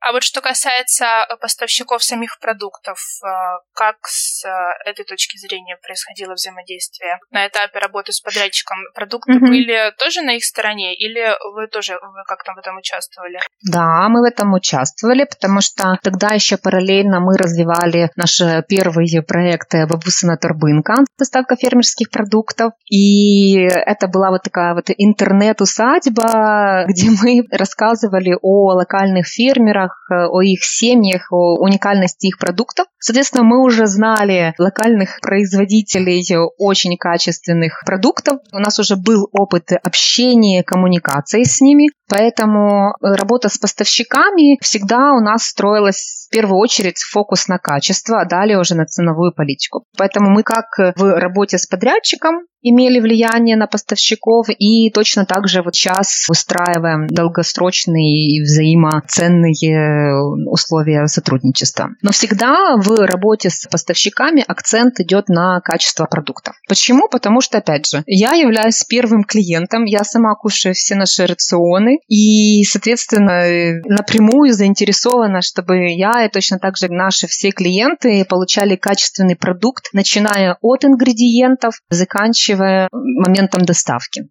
А 0.00 0.12
вот 0.12 0.22
что 0.22 0.40
касается 0.40 1.04
э, 1.04 1.36
поставщиков 1.40 2.02
самих 2.04 2.38
продуктов, 2.38 2.98
э, 3.24 3.28
как 3.74 3.96
с 4.06 4.44
э, 4.44 4.50
этой 4.84 5.04
точки 5.04 5.38
зрения 5.38 5.76
происходило 5.82 6.34
взаимодействие? 6.34 7.18
На 7.30 7.46
этапе 7.46 7.78
работы 7.78 8.12
с 8.12 8.20
подрядчиком 8.20 8.76
продукты 8.94 9.32
mm-hmm. 9.32 9.48
были 9.48 9.92
тоже 9.98 10.22
на 10.22 10.36
их 10.36 10.44
стороне 10.44 10.94
или 10.94 11.34
вы 11.54 11.66
тоже 11.68 11.94
вы 11.94 12.24
как-то 12.26 12.52
в 12.52 12.58
этом 12.58 12.76
участвовали? 12.76 13.40
Да, 13.68 14.08
мы 14.08 14.20
в 14.20 14.24
этом 14.24 14.52
участвовали, 14.52 15.24
потому 15.24 15.60
что 15.60 15.98
тогда 16.02 16.34
еще 16.34 16.56
параллельно 16.56 17.20
мы 17.20 17.36
развивали 17.36 18.10
наш 18.16 18.40
первый 18.68 19.06
проект 19.26 19.72
«Бабусина 19.88 20.36
Турбынка», 20.36 21.04
доставка 21.18 21.56
фермерских 21.56 22.10
продуктов. 22.10 22.72
И 22.90 23.56
это 23.62 24.08
была 24.08 24.30
вот 24.30 24.42
такая 24.42 24.74
вот 24.74 24.84
интернет-усадьба, 24.88 26.84
где 26.88 27.10
мы 27.10 27.44
рассказывали 27.50 28.36
о 28.40 28.74
локальных 28.74 29.26
фермерах, 29.26 29.85
О 30.08 30.40
их 30.42 30.64
семьях, 30.64 31.32
о 31.32 31.56
уникальности 31.60 32.26
их 32.26 32.38
продуктов. 32.38 32.86
Соответственно, 33.06 33.44
мы 33.44 33.62
уже 33.62 33.86
знали 33.86 34.52
локальных 34.58 35.20
производителей 35.22 36.26
очень 36.58 36.96
качественных 36.96 37.84
продуктов. 37.86 38.40
У 38.52 38.58
нас 38.58 38.80
уже 38.80 38.96
был 38.96 39.28
опыт 39.30 39.70
общения, 39.84 40.64
коммуникации 40.64 41.44
с 41.44 41.60
ними. 41.60 41.88
Поэтому 42.08 42.94
работа 43.00 43.48
с 43.48 43.58
поставщиками 43.58 44.58
всегда 44.60 45.12
у 45.12 45.20
нас 45.20 45.44
строилась 45.44 46.26
в 46.28 46.32
первую 46.32 46.58
очередь 46.58 46.98
фокус 46.98 47.46
на 47.46 47.58
качество, 47.58 48.20
а 48.20 48.28
далее 48.28 48.58
уже 48.58 48.74
на 48.74 48.86
ценовую 48.86 49.32
политику. 49.32 49.84
Поэтому 49.96 50.30
мы 50.30 50.42
как 50.42 50.66
в 50.96 51.20
работе 51.20 51.58
с 51.58 51.66
подрядчиком 51.66 52.40
имели 52.62 52.98
влияние 52.98 53.56
на 53.56 53.68
поставщиков 53.68 54.48
и 54.48 54.90
точно 54.90 55.24
так 55.24 55.46
же 55.46 55.62
вот 55.62 55.76
сейчас 55.76 56.26
выстраиваем 56.28 57.06
долгосрочные 57.06 58.36
и 58.36 58.42
взаимоценные 58.42 60.48
условия 60.48 61.06
сотрудничества. 61.06 61.90
Но 62.02 62.10
всегда 62.10 62.76
в 62.76 62.95
работе 63.04 63.50
с 63.50 63.66
поставщиками 63.66 64.44
акцент 64.46 65.00
идет 65.00 65.28
на 65.28 65.60
качество 65.60 66.06
продуктов. 66.06 66.54
Почему? 66.68 67.08
Потому 67.08 67.40
что, 67.40 67.58
опять 67.58 67.86
же, 67.88 68.02
я 68.06 68.32
являюсь 68.32 68.84
первым 68.84 69.24
клиентом, 69.24 69.84
я 69.84 70.04
сама 70.04 70.34
кушаю 70.34 70.74
все 70.74 70.94
наши 70.94 71.26
рационы 71.26 71.98
и, 72.08 72.64
соответственно, 72.64 73.80
напрямую 73.84 74.52
заинтересована, 74.52 75.42
чтобы 75.42 75.92
я 75.92 76.24
и 76.24 76.30
точно 76.30 76.58
так 76.58 76.76
же 76.76 76.88
наши 76.88 77.26
все 77.26 77.50
клиенты 77.50 78.24
получали 78.24 78.76
качественный 78.76 79.36
продукт, 79.36 79.88
начиная 79.92 80.56
от 80.60 80.84
ингредиентов, 80.84 81.80
заканчивая 81.90 82.88
моментом 82.92 83.62
доставки. 83.62 84.28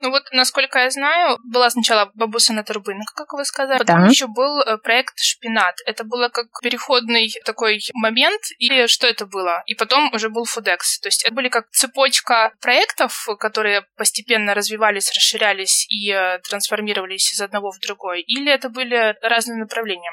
Ну 0.00 0.10
вот, 0.10 0.24
насколько 0.32 0.78
я 0.78 0.90
знаю, 0.90 1.38
была 1.44 1.70
сначала 1.70 2.10
бабусина 2.14 2.62
турбинка, 2.64 3.12
как 3.14 3.32
вы 3.32 3.44
сказали, 3.44 3.78
потом 3.78 4.02
да. 4.02 4.08
еще 4.08 4.26
был 4.26 4.60
э, 4.60 4.76
проект 4.78 5.18
Шпинат. 5.18 5.76
Это 5.86 6.04
было 6.04 6.28
как 6.28 6.46
переходный 6.62 7.30
такой 7.44 7.80
момент, 7.94 8.42
или 8.58 8.86
что 8.86 9.06
это 9.06 9.26
было? 9.26 9.62
И 9.66 9.74
потом 9.74 10.12
уже 10.12 10.28
был 10.28 10.44
Фудекс. 10.44 11.00
То 11.00 11.08
есть 11.08 11.24
это 11.24 11.34
были 11.34 11.48
как 11.48 11.70
цепочка 11.70 12.52
проектов, 12.60 13.26
которые 13.38 13.86
постепенно 13.96 14.54
развивались, 14.54 15.10
расширялись 15.14 15.86
и 15.88 16.10
э, 16.10 16.40
трансформировались 16.40 17.32
из 17.32 17.40
одного 17.40 17.72
в 17.72 17.78
другой, 17.80 18.20
или 18.22 18.52
это 18.52 18.68
были 18.68 19.16
разные 19.22 19.58
направления? 19.58 20.12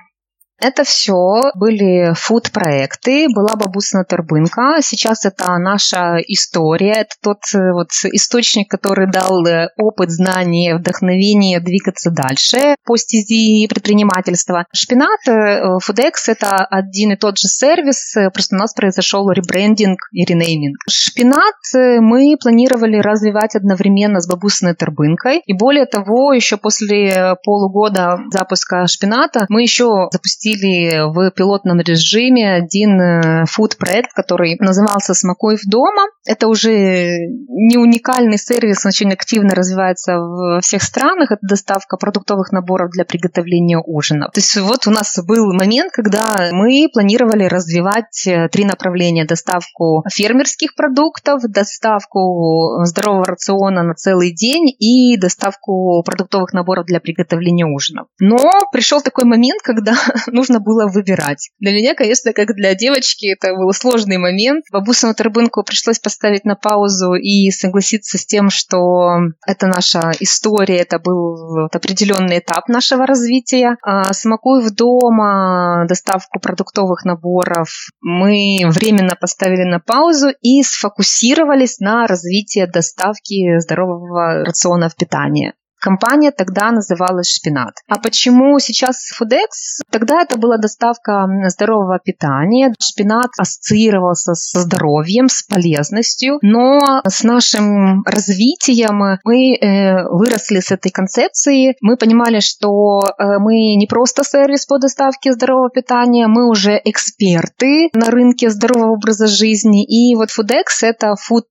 Это 0.63 0.85
все 0.85 1.51
были 1.55 2.13
фуд-проекты, 2.15 3.27
была 3.35 3.55
бабусина 3.57 4.05
торбынка. 4.05 4.77
Сейчас 4.81 5.25
это 5.25 5.57
наша 5.57 6.19
история, 6.25 6.93
это 7.01 7.15
тот 7.21 7.39
э, 7.53 7.73
вот 7.73 7.89
источник, 8.13 8.71
который 8.71 9.11
дал 9.11 9.45
э, 9.45 9.71
опыт, 9.77 10.09
знания, 10.09 10.77
вдохновение 10.77 11.59
двигаться 11.59 12.11
дальше 12.11 12.77
по 12.85 12.95
стези 12.95 13.67
предпринимательства. 13.67 14.65
Шпинат, 14.73 15.27
э, 15.27 15.79
Фудекс– 15.81 16.29
это 16.29 16.63
один 16.63 17.11
и 17.11 17.17
тот 17.17 17.37
же 17.37 17.49
сервис, 17.49 18.15
просто 18.33 18.55
у 18.55 18.59
нас 18.59 18.73
произошел 18.73 19.29
ребрендинг 19.29 19.99
и 20.13 20.23
ренейминг. 20.23 20.77
Шпинат 20.89 21.55
мы 21.73 22.37
планировали 22.41 23.01
развивать 23.01 23.57
одновременно 23.57 24.21
с 24.21 24.29
бабусиной 24.29 24.75
торбынкой. 24.75 25.41
И 25.45 25.51
более 25.51 25.87
того, 25.87 26.31
еще 26.31 26.55
после 26.55 27.35
полугода 27.43 28.19
запуска 28.31 28.87
шпината 28.87 29.45
мы 29.49 29.63
еще 29.63 30.07
запустили 30.09 30.52
запустили 30.53 31.01
в 31.13 31.31
пилотном 31.31 31.79
режиме 31.79 32.53
один 32.53 32.99
э, 32.99 33.45
фуд-проект, 33.45 34.13
который 34.13 34.57
назывался 34.59 35.13
«Смакуев 35.13 35.61
дома». 35.65 36.03
Это 36.25 36.47
уже 36.47 37.17
не 37.49 37.77
уникальный 37.77 38.37
сервис, 38.37 38.85
он 38.85 38.89
очень 38.89 39.11
активно 39.11 39.55
развивается 39.55 40.17
во 40.17 40.61
всех 40.61 40.83
странах. 40.83 41.31
Это 41.31 41.41
доставка 41.41 41.97
продуктовых 41.97 42.51
наборов 42.51 42.91
для 42.91 43.05
приготовления 43.05 43.81
ужина. 43.85 44.29
То 44.33 44.39
есть 44.39 44.55
вот 44.57 44.87
у 44.87 44.91
нас 44.91 45.19
был 45.25 45.53
момент, 45.53 45.91
когда 45.91 46.49
мы 46.51 46.87
планировали 46.91 47.45
развивать 47.45 48.27
э, 48.27 48.47
три 48.49 48.65
направления. 48.65 49.25
Доставку 49.25 50.03
фермерских 50.11 50.75
продуктов, 50.75 51.41
доставку 51.43 52.83
здорового 52.83 53.25
рациона 53.25 53.83
на 53.83 53.93
целый 53.95 54.33
день 54.33 54.69
и 54.79 55.17
доставку 55.17 56.03
продуктовых 56.03 56.53
наборов 56.53 56.85
для 56.85 56.99
приготовления 56.99 57.65
ужина. 57.65 58.05
Но 58.19 58.37
пришел 58.71 59.01
такой 59.01 59.25
момент, 59.25 59.61
когда 59.63 59.93
нужно 60.27 60.42
было 60.59 60.87
выбирать. 60.87 61.49
Для 61.59 61.71
меня, 61.71 61.95
конечно, 61.95 62.33
как 62.33 62.53
для 62.55 62.75
девочки, 62.75 63.33
это 63.33 63.53
был 63.55 63.71
сложный 63.73 64.17
момент. 64.17 64.65
Бабусину 64.71 65.13
Тарбынку 65.13 65.63
пришлось 65.63 65.99
поставить 65.99 66.45
на 66.45 66.55
паузу 66.55 67.13
и 67.13 67.49
согласиться 67.51 68.17
с 68.17 68.25
тем, 68.25 68.49
что 68.49 69.17
это 69.45 69.67
наша 69.67 70.11
история, 70.19 70.77
это 70.77 70.99
был 70.99 71.67
определенный 71.71 72.39
этап 72.39 72.67
нашего 72.67 73.05
развития. 73.05 73.77
А 73.83 74.13
Смакуев 74.13 74.71
дома, 74.71 75.85
доставку 75.87 76.39
продуктовых 76.39 77.05
наборов 77.05 77.69
мы 78.01 78.59
временно 78.69 79.15
поставили 79.15 79.63
на 79.63 79.79
паузу 79.79 80.29
и 80.41 80.63
сфокусировались 80.63 81.79
на 81.79 82.07
развитии 82.07 82.65
доставки 82.65 83.59
здорового 83.59 84.45
рациона 84.45 84.89
в 84.89 84.95
питании. 84.95 85.53
Компания 85.83 86.31
тогда 86.31 86.71
называлась 86.71 87.27
«Шпинат». 87.27 87.73
А 87.89 87.99
почему 87.99 88.57
сейчас 88.59 89.09
«Фудекс»? 89.17 89.81
Тогда 89.91 90.21
это 90.21 90.39
была 90.39 90.57
доставка 90.57 91.27
здорового 91.49 91.99
питания. 91.99 92.73
Шпинат 92.81 93.31
ассоциировался 93.37 94.33
со 94.33 94.61
здоровьем, 94.61 95.27
с 95.27 95.43
полезностью, 95.43 96.39
но 96.41 97.01
с 97.05 97.25
нашим 97.25 98.01
развитием 98.05 99.19
мы 99.25 99.57
э, 99.57 100.07
выросли 100.07 100.61
с 100.61 100.71
этой 100.71 100.89
концепции. 100.89 101.75
Мы 101.81 101.97
понимали, 101.97 102.39
что 102.39 103.01
э, 103.01 103.39
мы 103.39 103.75
не 103.75 103.85
просто 103.85 104.23
сервис 104.23 104.65
по 104.65 104.79
доставке 104.79 105.33
здорового 105.33 105.69
питания, 105.69 106.27
мы 106.27 106.49
уже 106.49 106.79
эксперты 106.85 107.89
на 107.93 108.09
рынке 108.09 108.49
здорового 108.49 108.93
образа 108.93 109.27
жизни. 109.27 109.83
И 109.83 110.15
вот 110.15 110.29
FoodX— 110.29 110.63
это 110.81 111.15
food 111.29 111.43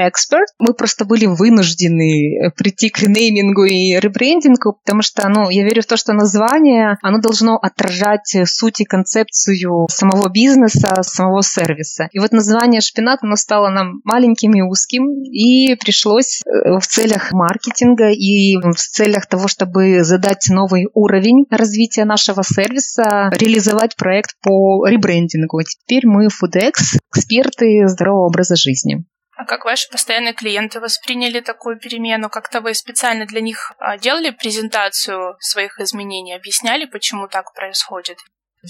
expert. 0.00 0.46
Мы 0.60 0.74
просто 0.74 1.04
были 1.04 1.26
вынуждены 1.26 2.52
прийти 2.56 2.88
к 2.88 3.00
ренеймингу 3.00 3.63
и 3.64 3.98
ребрендингу, 3.98 4.78
потому 4.84 5.02
что, 5.02 5.28
ну, 5.28 5.50
я 5.50 5.64
верю 5.64 5.82
в 5.82 5.86
то, 5.86 5.96
что 5.96 6.12
название, 6.12 6.98
оно 7.02 7.20
должно 7.20 7.56
отражать 7.56 8.36
суть 8.44 8.80
и 8.80 8.84
концепцию 8.84 9.86
самого 9.90 10.28
бизнеса, 10.28 11.02
самого 11.02 11.42
сервиса. 11.42 12.08
И 12.12 12.18
вот 12.18 12.32
название 12.32 12.80
«Шпинат», 12.80 13.20
оно 13.22 13.36
стало 13.36 13.70
нам 13.70 14.00
маленьким 14.04 14.54
и 14.54 14.62
узким, 14.62 15.04
и 15.24 15.74
пришлось 15.76 16.40
э, 16.42 16.78
в 16.78 16.86
целях 16.86 17.32
маркетинга 17.32 18.10
и 18.10 18.56
в 18.56 18.74
целях 18.76 19.26
того, 19.26 19.48
чтобы 19.48 20.04
задать 20.04 20.46
новый 20.50 20.86
уровень 20.94 21.46
развития 21.50 22.04
нашего 22.04 22.42
сервиса, 22.42 23.30
реализовать 23.32 23.96
проект 23.96 24.36
по 24.42 24.86
ребрендингу. 24.86 25.60
Теперь 25.62 26.06
мы 26.06 26.26
FoodX, 26.26 26.98
эксперты 27.10 27.86
здорового 27.88 28.26
образа 28.26 28.56
жизни. 28.56 29.04
А 29.36 29.44
как 29.44 29.64
ваши 29.64 29.88
постоянные 29.90 30.32
клиенты 30.32 30.80
восприняли 30.80 31.40
такую 31.40 31.78
перемену? 31.78 32.30
Как-то 32.30 32.60
вы 32.60 32.74
специально 32.74 33.26
для 33.26 33.40
них 33.40 33.72
а, 33.78 33.98
делали 33.98 34.30
презентацию 34.30 35.36
своих 35.40 35.80
изменений, 35.80 36.34
объясняли, 36.34 36.84
почему 36.84 37.26
так 37.26 37.52
происходит? 37.52 38.18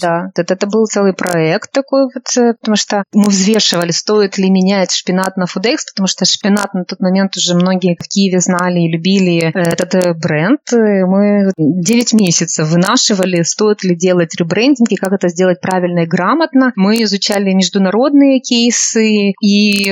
Да, 0.01 0.31
это, 0.35 0.53
это 0.53 0.67
был 0.67 0.85
целый 0.85 1.13
проект 1.13 1.71
такой 1.71 2.05
вот, 2.05 2.37
э, 2.37 2.53
потому 2.59 2.75
что 2.75 3.03
мы 3.13 3.29
взвешивали, 3.29 3.91
стоит 3.91 4.37
ли 4.37 4.49
менять 4.49 4.91
шпинат 4.91 5.37
на 5.37 5.45
Фудекс, 5.45 5.91
потому 5.91 6.07
что 6.07 6.25
шпинат 6.25 6.73
на 6.73 6.85
тот 6.85 6.99
момент 6.99 7.35
уже 7.37 7.55
многие 7.55 7.95
в 7.99 8.07
Киеве 8.07 8.39
знали 8.39 8.79
и 8.79 8.91
любили 8.91 9.45
э, 9.45 9.51
этот 9.53 9.95
э, 9.95 10.13
бренд. 10.13 10.59
Мы 10.71 11.51
9 11.57 12.13
месяцев 12.13 12.69
вынашивали, 12.69 13.43
стоит 13.43 13.83
ли 13.83 13.95
делать 13.95 14.35
ребрендинг 14.35 14.91
и 14.91 14.95
как 14.95 15.13
это 15.13 15.29
сделать 15.29 15.61
правильно 15.61 16.01
и 16.01 16.07
грамотно. 16.07 16.71
Мы 16.75 17.03
изучали 17.03 17.53
международные 17.53 18.39
кейсы 18.39 19.33
и 19.41 19.91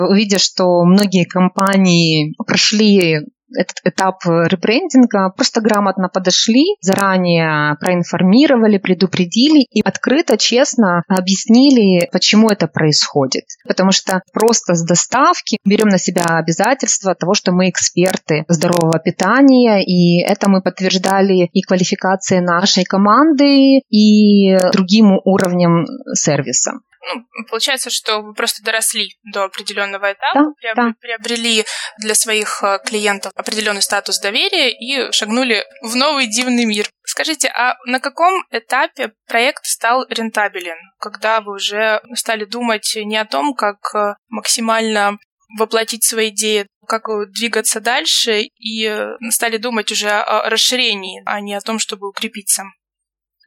увидя, 0.00 0.38
что 0.38 0.84
многие 0.84 1.24
компании 1.24 2.34
прошли 2.46 3.20
этот 3.56 3.76
этап 3.84 4.24
ребрендинга, 4.24 5.30
просто 5.30 5.60
грамотно 5.60 6.08
подошли, 6.08 6.76
заранее 6.80 7.76
проинформировали, 7.80 8.78
предупредили 8.78 9.66
и 9.70 9.80
открыто, 9.82 10.36
честно 10.36 11.02
объяснили, 11.08 12.08
почему 12.12 12.48
это 12.48 12.66
происходит. 12.66 13.44
Потому 13.66 13.92
что 13.92 14.22
просто 14.32 14.74
с 14.74 14.84
доставки 14.84 15.58
берем 15.64 15.88
на 15.88 15.98
себя 15.98 16.24
обязательства 16.24 17.14
того, 17.14 17.34
что 17.34 17.52
мы 17.52 17.68
эксперты 17.68 18.44
здорового 18.48 18.98
питания, 18.98 19.82
и 19.84 20.22
это 20.22 20.48
мы 20.48 20.62
подтверждали 20.62 21.48
и 21.52 21.62
квалификацией 21.62 22.42
нашей 22.42 22.84
команды, 22.84 23.80
и 23.90 24.56
другим 24.72 25.18
уровнем 25.24 25.86
сервиса 26.14 26.72
ну, 27.08 27.26
получается, 27.48 27.90
что 27.90 28.20
вы 28.20 28.34
просто 28.34 28.62
доросли 28.62 29.16
до 29.32 29.44
определенного 29.44 30.12
этапа, 30.12 30.40
да, 30.40 30.52
приоб... 30.60 30.76
да. 30.76 30.94
приобрели 31.00 31.64
для 31.98 32.14
своих 32.14 32.62
э, 32.62 32.78
клиентов 32.84 33.32
определенный 33.34 33.82
статус 33.82 34.20
доверия 34.20 34.70
и 34.70 35.10
шагнули 35.12 35.64
в 35.82 35.96
новый 35.96 36.26
дивный 36.26 36.64
мир. 36.64 36.88
Скажите, 37.04 37.48
а 37.48 37.76
на 37.86 37.98
каком 37.98 38.44
этапе 38.50 39.12
проект 39.26 39.64
стал 39.64 40.06
рентабелен, 40.08 40.78
когда 40.98 41.40
вы 41.40 41.54
уже 41.54 42.00
стали 42.14 42.44
думать 42.44 42.92
не 42.96 43.16
о 43.16 43.24
том, 43.24 43.54
как 43.54 43.78
э, 43.94 44.14
максимально 44.28 45.18
воплотить 45.58 46.04
свои 46.04 46.28
идеи, 46.28 46.66
как 46.86 47.02
двигаться 47.32 47.80
дальше, 47.80 48.42
и 48.42 48.86
э, 48.86 49.16
стали 49.30 49.56
думать 49.56 49.90
уже 49.90 50.10
о 50.10 50.48
расширении, 50.48 51.22
а 51.26 51.40
не 51.40 51.54
о 51.54 51.60
том, 51.60 51.78
чтобы 51.78 52.08
укрепиться? 52.08 52.64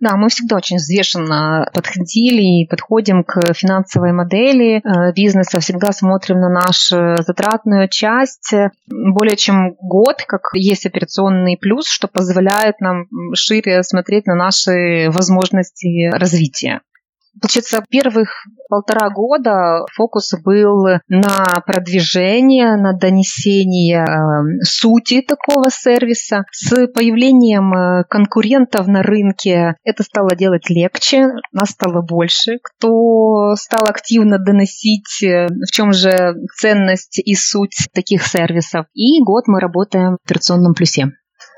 Да, 0.05 0.17
мы 0.17 0.29
всегда 0.29 0.57
очень 0.57 0.75
взвешенно 0.75 1.67
подходили 1.73 2.61
и 2.61 2.67
подходим 2.67 3.23
к 3.23 3.55
финансовой 3.55 4.11
модели 4.11 4.75
э, 4.75 5.13
бизнеса, 5.13 5.59
всегда 5.59 5.91
смотрим 5.93 6.39
на 6.39 6.49
нашу 6.49 7.15
затратную 7.23 7.89
часть. 7.89 8.53
Более 8.85 9.35
чем 9.35 9.73
год, 9.81 10.17
как 10.27 10.41
есть 10.53 10.85
операционный 10.85 11.57
плюс, 11.59 11.87
что 11.87 12.07
позволяет 12.07 12.81
нам 12.81 13.07
шире 13.33 13.81
смотреть 13.81 14.27
на 14.27 14.35
наши 14.35 15.09
возможности 15.09 16.11
развития. 16.15 16.81
Получается, 17.41 17.83
первых 17.89 18.29
полтора 18.69 19.09
года 19.09 19.85
фокус 19.93 20.33
был 20.43 20.85
на 21.07 21.45
продвижение, 21.65 22.75
на 22.77 22.93
донесение 22.93 24.03
э, 24.03 24.63
сути 24.63 25.21
такого 25.21 25.69
сервиса. 25.69 26.45
С 26.51 26.87
появлением 26.87 27.73
э, 27.73 28.03
конкурентов 28.09 28.87
на 28.87 29.03
рынке 29.03 29.75
это 29.83 30.03
стало 30.03 30.35
делать 30.35 30.69
легче, 30.69 31.27
нас 31.51 31.71
стало 31.71 32.01
больше. 32.01 32.57
Кто 32.61 33.55
стал 33.55 33.85
активно 33.87 34.39
доносить, 34.39 35.23
э, 35.23 35.47
в 35.47 35.71
чем 35.71 35.93
же 35.93 36.35
ценность 36.57 37.19
и 37.19 37.35
суть 37.35 37.89
таких 37.93 38.25
сервисов. 38.25 38.85
И 38.93 39.21
год 39.23 39.47
мы 39.47 39.59
работаем 39.59 40.13
в 40.13 40.25
операционном 40.25 40.73
плюсе. 40.73 41.11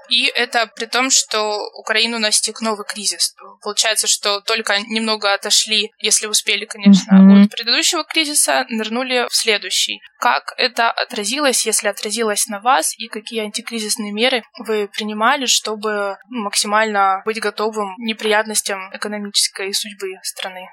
И 0.09 0.25
это 0.25 0.69
при 0.75 0.85
том, 0.85 1.09
что 1.09 1.67
Украину 1.77 2.19
настиг 2.19 2.61
новый 2.61 2.85
кризис. 2.85 3.35
Получается, 3.61 4.07
что 4.07 4.41
только 4.41 4.79
немного 4.79 5.33
отошли, 5.33 5.91
если 5.99 6.27
успели, 6.27 6.65
конечно, 6.65 7.11
mm-hmm. 7.11 7.43
от 7.43 7.51
предыдущего 7.51 8.03
кризиса, 8.03 8.65
нырнули 8.69 9.27
в 9.29 9.35
следующий. 9.35 10.01
Как 10.19 10.53
это 10.57 10.89
отразилось, 10.89 11.65
если 11.65 11.87
отразилось 11.87 12.47
на 12.47 12.59
вас, 12.59 12.97
и 12.97 13.07
какие 13.07 13.41
антикризисные 13.41 14.11
меры 14.11 14.43
вы 14.59 14.87
принимали, 14.87 15.45
чтобы 15.45 16.17
максимально 16.29 17.21
быть 17.25 17.39
готовым 17.39 17.95
к 17.95 17.99
неприятностям 17.99 18.89
экономической 18.95 19.73
судьбы 19.73 20.15
страны? 20.23 20.67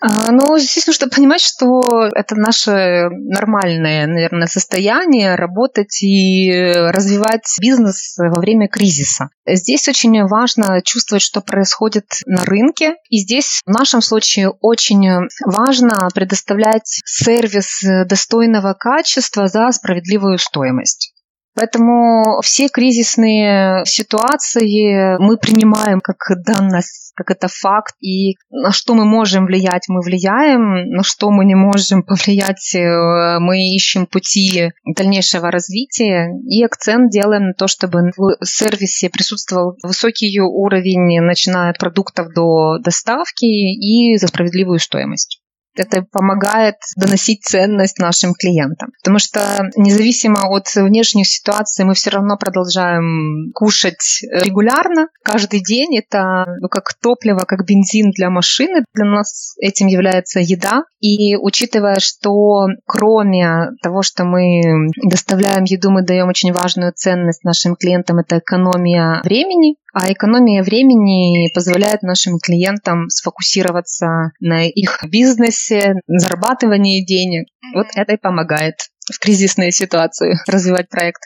А, 0.00 0.30
ну, 0.30 0.58
здесь 0.58 0.86
нужно 0.86 1.08
понимать, 1.08 1.40
что 1.40 1.80
это 2.14 2.34
наше 2.34 3.08
нормальное, 3.10 4.06
наверное, 4.06 4.46
состояние 4.46 5.36
работать 5.36 6.02
и 6.02 6.50
развивать 6.52 7.46
бизнес 7.60 8.14
во 8.18 8.38
время 8.40 8.68
кризиса. 8.68 9.30
Здесь 9.46 9.88
очень 9.88 10.22
важно 10.26 10.82
чувствовать, 10.82 11.22
что 11.22 11.40
происходит 11.40 12.06
на 12.26 12.44
рынке. 12.44 12.96
И 13.08 13.18
здесь 13.18 13.62
в 13.64 13.70
нашем 13.70 14.02
случае 14.02 14.50
очень 14.60 15.28
важно 15.44 16.08
предоставлять 16.14 17.00
сервис 17.04 17.80
достойного 18.06 18.74
качества 18.74 19.48
за 19.48 19.70
справедливую 19.72 20.38
стоимость. 20.38 21.15
Поэтому 21.56 22.42
все 22.42 22.68
кризисные 22.68 23.86
ситуации 23.86 25.16
мы 25.18 25.38
принимаем 25.38 26.00
как 26.00 26.18
данность, 26.44 27.12
как 27.16 27.30
это 27.30 27.48
факт, 27.48 27.94
и 28.02 28.36
на 28.50 28.72
что 28.72 28.94
мы 28.94 29.06
можем 29.06 29.46
влиять, 29.46 29.84
мы 29.88 30.02
влияем, 30.02 30.90
на 30.90 31.02
что 31.02 31.30
мы 31.30 31.46
не 31.46 31.54
можем 31.54 32.02
повлиять, 32.02 32.74
э, 32.74 33.38
мы 33.40 33.74
ищем 33.74 34.04
пути 34.04 34.72
дальнейшего 34.84 35.50
развития. 35.50 36.28
И 36.46 36.62
акцент 36.62 37.10
делаем 37.10 37.46
на 37.46 37.54
то, 37.54 37.68
чтобы 37.68 38.10
в 38.18 38.36
сервисе 38.44 39.08
присутствовал 39.08 39.78
высокий 39.82 40.38
уровень, 40.38 41.22
начиная 41.22 41.70
от 41.70 41.78
продуктов 41.78 42.34
до 42.34 42.78
доставки 42.80 43.46
и 43.46 44.18
за 44.18 44.26
справедливую 44.26 44.78
стоимость 44.78 45.40
это 45.78 46.02
помогает 46.02 46.76
доносить 46.96 47.44
ценность 47.44 47.98
нашим 47.98 48.34
клиентам. 48.34 48.90
Потому 49.02 49.18
что 49.18 49.40
независимо 49.76 50.40
от 50.48 50.74
внешних 50.74 51.26
ситуаций 51.26 51.84
мы 51.84 51.94
все 51.94 52.10
равно 52.10 52.36
продолжаем 52.36 53.52
кушать 53.54 54.20
регулярно. 54.30 55.08
Каждый 55.22 55.60
день 55.62 55.98
это 55.98 56.44
ну, 56.60 56.68
как 56.68 56.94
топливо, 57.00 57.40
как 57.40 57.64
бензин 57.66 58.10
для 58.10 58.30
машины. 58.30 58.84
Для 58.94 59.04
нас 59.04 59.54
этим 59.60 59.86
является 59.86 60.40
еда. 60.40 60.82
И 61.00 61.36
учитывая, 61.36 61.98
что 62.00 62.66
кроме 62.86 63.70
того, 63.82 64.02
что 64.02 64.24
мы 64.24 64.90
доставляем 65.04 65.64
еду, 65.64 65.90
мы 65.90 66.02
даем 66.02 66.28
очень 66.28 66.52
важную 66.52 66.92
ценность 66.94 67.44
нашим 67.44 67.76
клиентам, 67.76 68.18
это 68.18 68.38
экономия 68.38 69.20
времени, 69.22 69.76
а 69.98 70.12
экономия 70.12 70.62
времени 70.62 71.50
позволяет 71.54 72.02
нашим 72.02 72.38
клиентам 72.38 73.08
сфокусироваться 73.08 74.32
на 74.40 74.66
их 74.66 75.02
бизнесе, 75.10 75.94
зарабатывании 76.06 77.02
денег. 77.02 77.48
Вот 77.74 77.86
это 77.94 78.12
и 78.12 78.18
помогает 78.18 78.74
в 79.10 79.18
кризисной 79.18 79.72
ситуации 79.72 80.34
развивать 80.46 80.90
проект. 80.90 81.22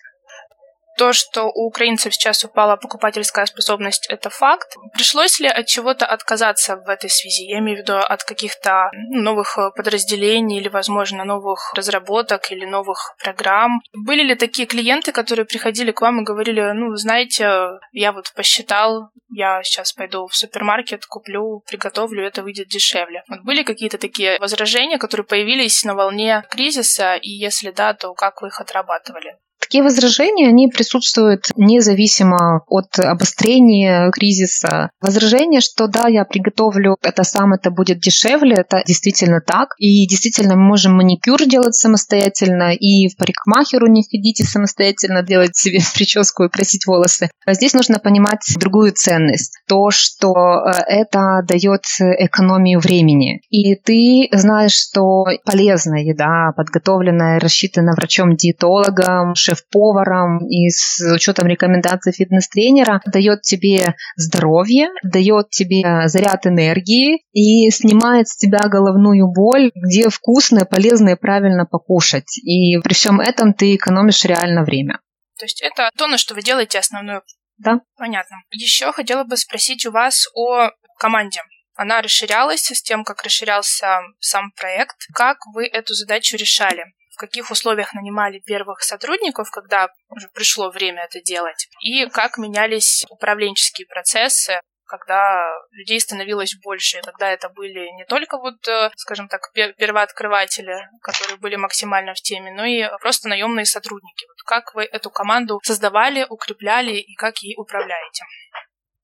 То, 0.96 1.12
что 1.12 1.44
у 1.44 1.66
украинцев 1.66 2.14
сейчас 2.14 2.44
упала 2.44 2.76
покупательская 2.76 3.46
способность, 3.46 4.06
это 4.08 4.30
факт. 4.30 4.76
Пришлось 4.92 5.40
ли 5.40 5.48
от 5.48 5.66
чего-то 5.66 6.06
отказаться 6.06 6.76
в 6.76 6.88
этой 6.88 7.08
связи? 7.08 7.44
Я 7.44 7.58
имею 7.58 7.78
в 7.78 7.80
виду 7.80 7.96
от 7.96 8.24
каких-то 8.24 8.90
новых 8.92 9.58
подразделений 9.76 10.58
или, 10.58 10.68
возможно, 10.68 11.24
новых 11.24 11.72
разработок 11.74 12.50
или 12.52 12.64
новых 12.64 13.14
программ. 13.22 13.80
Были 13.94 14.22
ли 14.22 14.34
такие 14.34 14.66
клиенты, 14.66 15.12
которые 15.12 15.46
приходили 15.46 15.92
к 15.92 16.00
вам 16.00 16.20
и 16.20 16.24
говорили, 16.24 16.72
ну, 16.72 16.94
знаете, 16.96 17.78
я 17.92 18.12
вот 18.12 18.32
посчитал, 18.34 19.10
я 19.30 19.62
сейчас 19.62 19.92
пойду 19.92 20.26
в 20.26 20.34
супермаркет, 20.34 21.06
куплю, 21.06 21.62
приготовлю, 21.66 22.26
это 22.26 22.42
выйдет 22.42 22.68
дешевле. 22.68 23.22
Вот 23.28 23.40
были 23.40 23.62
какие-то 23.62 23.98
такие 23.98 24.38
возражения, 24.38 24.98
которые 24.98 25.26
появились 25.26 25.84
на 25.84 25.94
волне 25.94 26.44
кризиса, 26.50 27.14
и 27.14 27.30
если 27.30 27.70
да, 27.70 27.94
то 27.94 28.12
как 28.14 28.42
вы 28.42 28.48
их 28.48 28.60
отрабатывали? 28.60 29.36
Такие 29.70 29.84
возражения, 29.84 30.48
они 30.48 30.66
присутствуют 30.66 31.44
независимо 31.54 32.64
от 32.66 32.98
обострения 32.98 34.10
кризиса. 34.10 34.90
Возражение, 35.00 35.60
что 35.60 35.86
да, 35.86 36.08
я 36.08 36.24
приготовлю 36.24 36.96
это 37.02 37.22
сам, 37.22 37.52
это 37.52 37.70
будет 37.70 38.00
дешевле, 38.00 38.56
это 38.58 38.82
действительно 38.84 39.40
так. 39.40 39.68
И 39.78 40.08
действительно 40.08 40.56
мы 40.56 40.64
можем 40.64 40.96
маникюр 40.96 41.46
делать 41.46 41.76
самостоятельно, 41.76 42.74
и 42.74 43.10
в 43.10 43.16
парикмахеру 43.16 43.86
не 43.86 44.02
ходите 44.02 44.42
самостоятельно 44.42 45.22
делать 45.22 45.56
себе 45.56 45.78
прическу 45.94 46.42
и 46.42 46.48
красить 46.48 46.84
волосы. 46.88 47.30
А 47.46 47.54
здесь 47.54 47.72
нужно 47.72 48.00
понимать 48.00 48.40
другую 48.58 48.90
ценность. 48.90 49.60
То, 49.68 49.90
что 49.92 50.32
э, 50.34 50.82
это 50.88 51.42
дает 51.46 51.84
экономию 52.00 52.80
времени. 52.80 53.40
И 53.50 53.76
ты 53.76 54.36
знаешь, 54.36 54.72
что 54.72 55.26
полезная 55.44 56.02
еда, 56.02 56.50
подготовленная, 56.56 57.38
рассчитана 57.38 57.92
врачом-диетологом, 57.94 59.36
шеф 59.36 59.59
шеф-поваром 59.60 60.46
и 60.48 60.68
с 60.68 61.00
учетом 61.14 61.46
рекомендаций 61.46 62.12
фитнес-тренера 62.12 63.00
дает 63.06 63.42
тебе 63.42 63.94
здоровье, 64.16 64.88
дает 65.02 65.50
тебе 65.50 66.08
заряд 66.08 66.46
энергии 66.46 67.22
и 67.32 67.70
снимает 67.70 68.28
с 68.28 68.36
тебя 68.36 68.60
головную 68.68 69.26
боль, 69.28 69.70
где 69.74 70.08
вкусно, 70.08 70.64
полезно 70.64 71.10
и 71.10 71.16
правильно 71.16 71.66
покушать. 71.66 72.38
И 72.38 72.78
при 72.78 72.94
всем 72.94 73.20
этом 73.20 73.54
ты 73.54 73.76
экономишь 73.76 74.24
реально 74.24 74.64
время. 74.64 75.00
То 75.38 75.44
есть 75.44 75.62
это 75.62 75.90
то, 75.96 76.06
на 76.06 76.18
что 76.18 76.34
вы 76.34 76.42
делаете 76.42 76.78
основную. 76.78 77.22
Да. 77.58 77.80
Понятно. 77.96 78.36
Еще 78.50 78.90
хотела 78.92 79.24
бы 79.24 79.36
спросить 79.36 79.86
у 79.86 79.90
вас 79.90 80.26
о 80.34 80.70
команде. 80.98 81.40
Она 81.74 82.02
расширялась 82.02 82.70
с 82.70 82.82
тем, 82.82 83.04
как 83.04 83.22
расширялся 83.22 84.00
сам 84.18 84.52
проект. 84.52 84.96
Как 85.14 85.38
вы 85.54 85.66
эту 85.66 85.94
задачу 85.94 86.36
решали? 86.36 86.84
Каких 87.20 87.50
условиях 87.50 87.92
нанимали 87.92 88.40
первых 88.40 88.82
сотрудников, 88.82 89.50
когда 89.50 89.88
уже 90.08 90.28
пришло 90.34 90.70
время 90.70 91.04
это 91.04 91.20
делать, 91.20 91.68
и 91.82 92.06
как 92.06 92.38
менялись 92.38 93.04
управленческие 93.10 93.86
процессы, 93.86 94.60
когда 94.86 95.44
людей 95.70 96.00
становилось 96.00 96.56
больше, 96.64 96.98
и 96.98 97.02
когда 97.02 97.30
это 97.30 97.48
были 97.48 97.80
не 97.96 98.04
только 98.06 98.38
вот, 98.38 98.66
э, 98.66 98.90
скажем 98.96 99.28
так, 99.28 99.40
первооткрыватели, 99.54 100.74
которые 101.00 101.38
были 101.38 101.56
максимально 101.56 102.14
в 102.14 102.20
теме, 102.20 102.52
но 102.52 102.64
и 102.64 102.84
просто 103.00 103.28
наемные 103.28 103.66
сотрудники. 103.66 104.26
Вот 104.26 104.42
как 104.44 104.74
вы 104.74 104.82
эту 104.82 105.10
команду 105.10 105.60
создавали, 105.62 106.26
укрепляли 106.28 106.94
и 106.96 107.14
как 107.14 107.38
ей 107.38 107.54
управляете? 107.56 108.24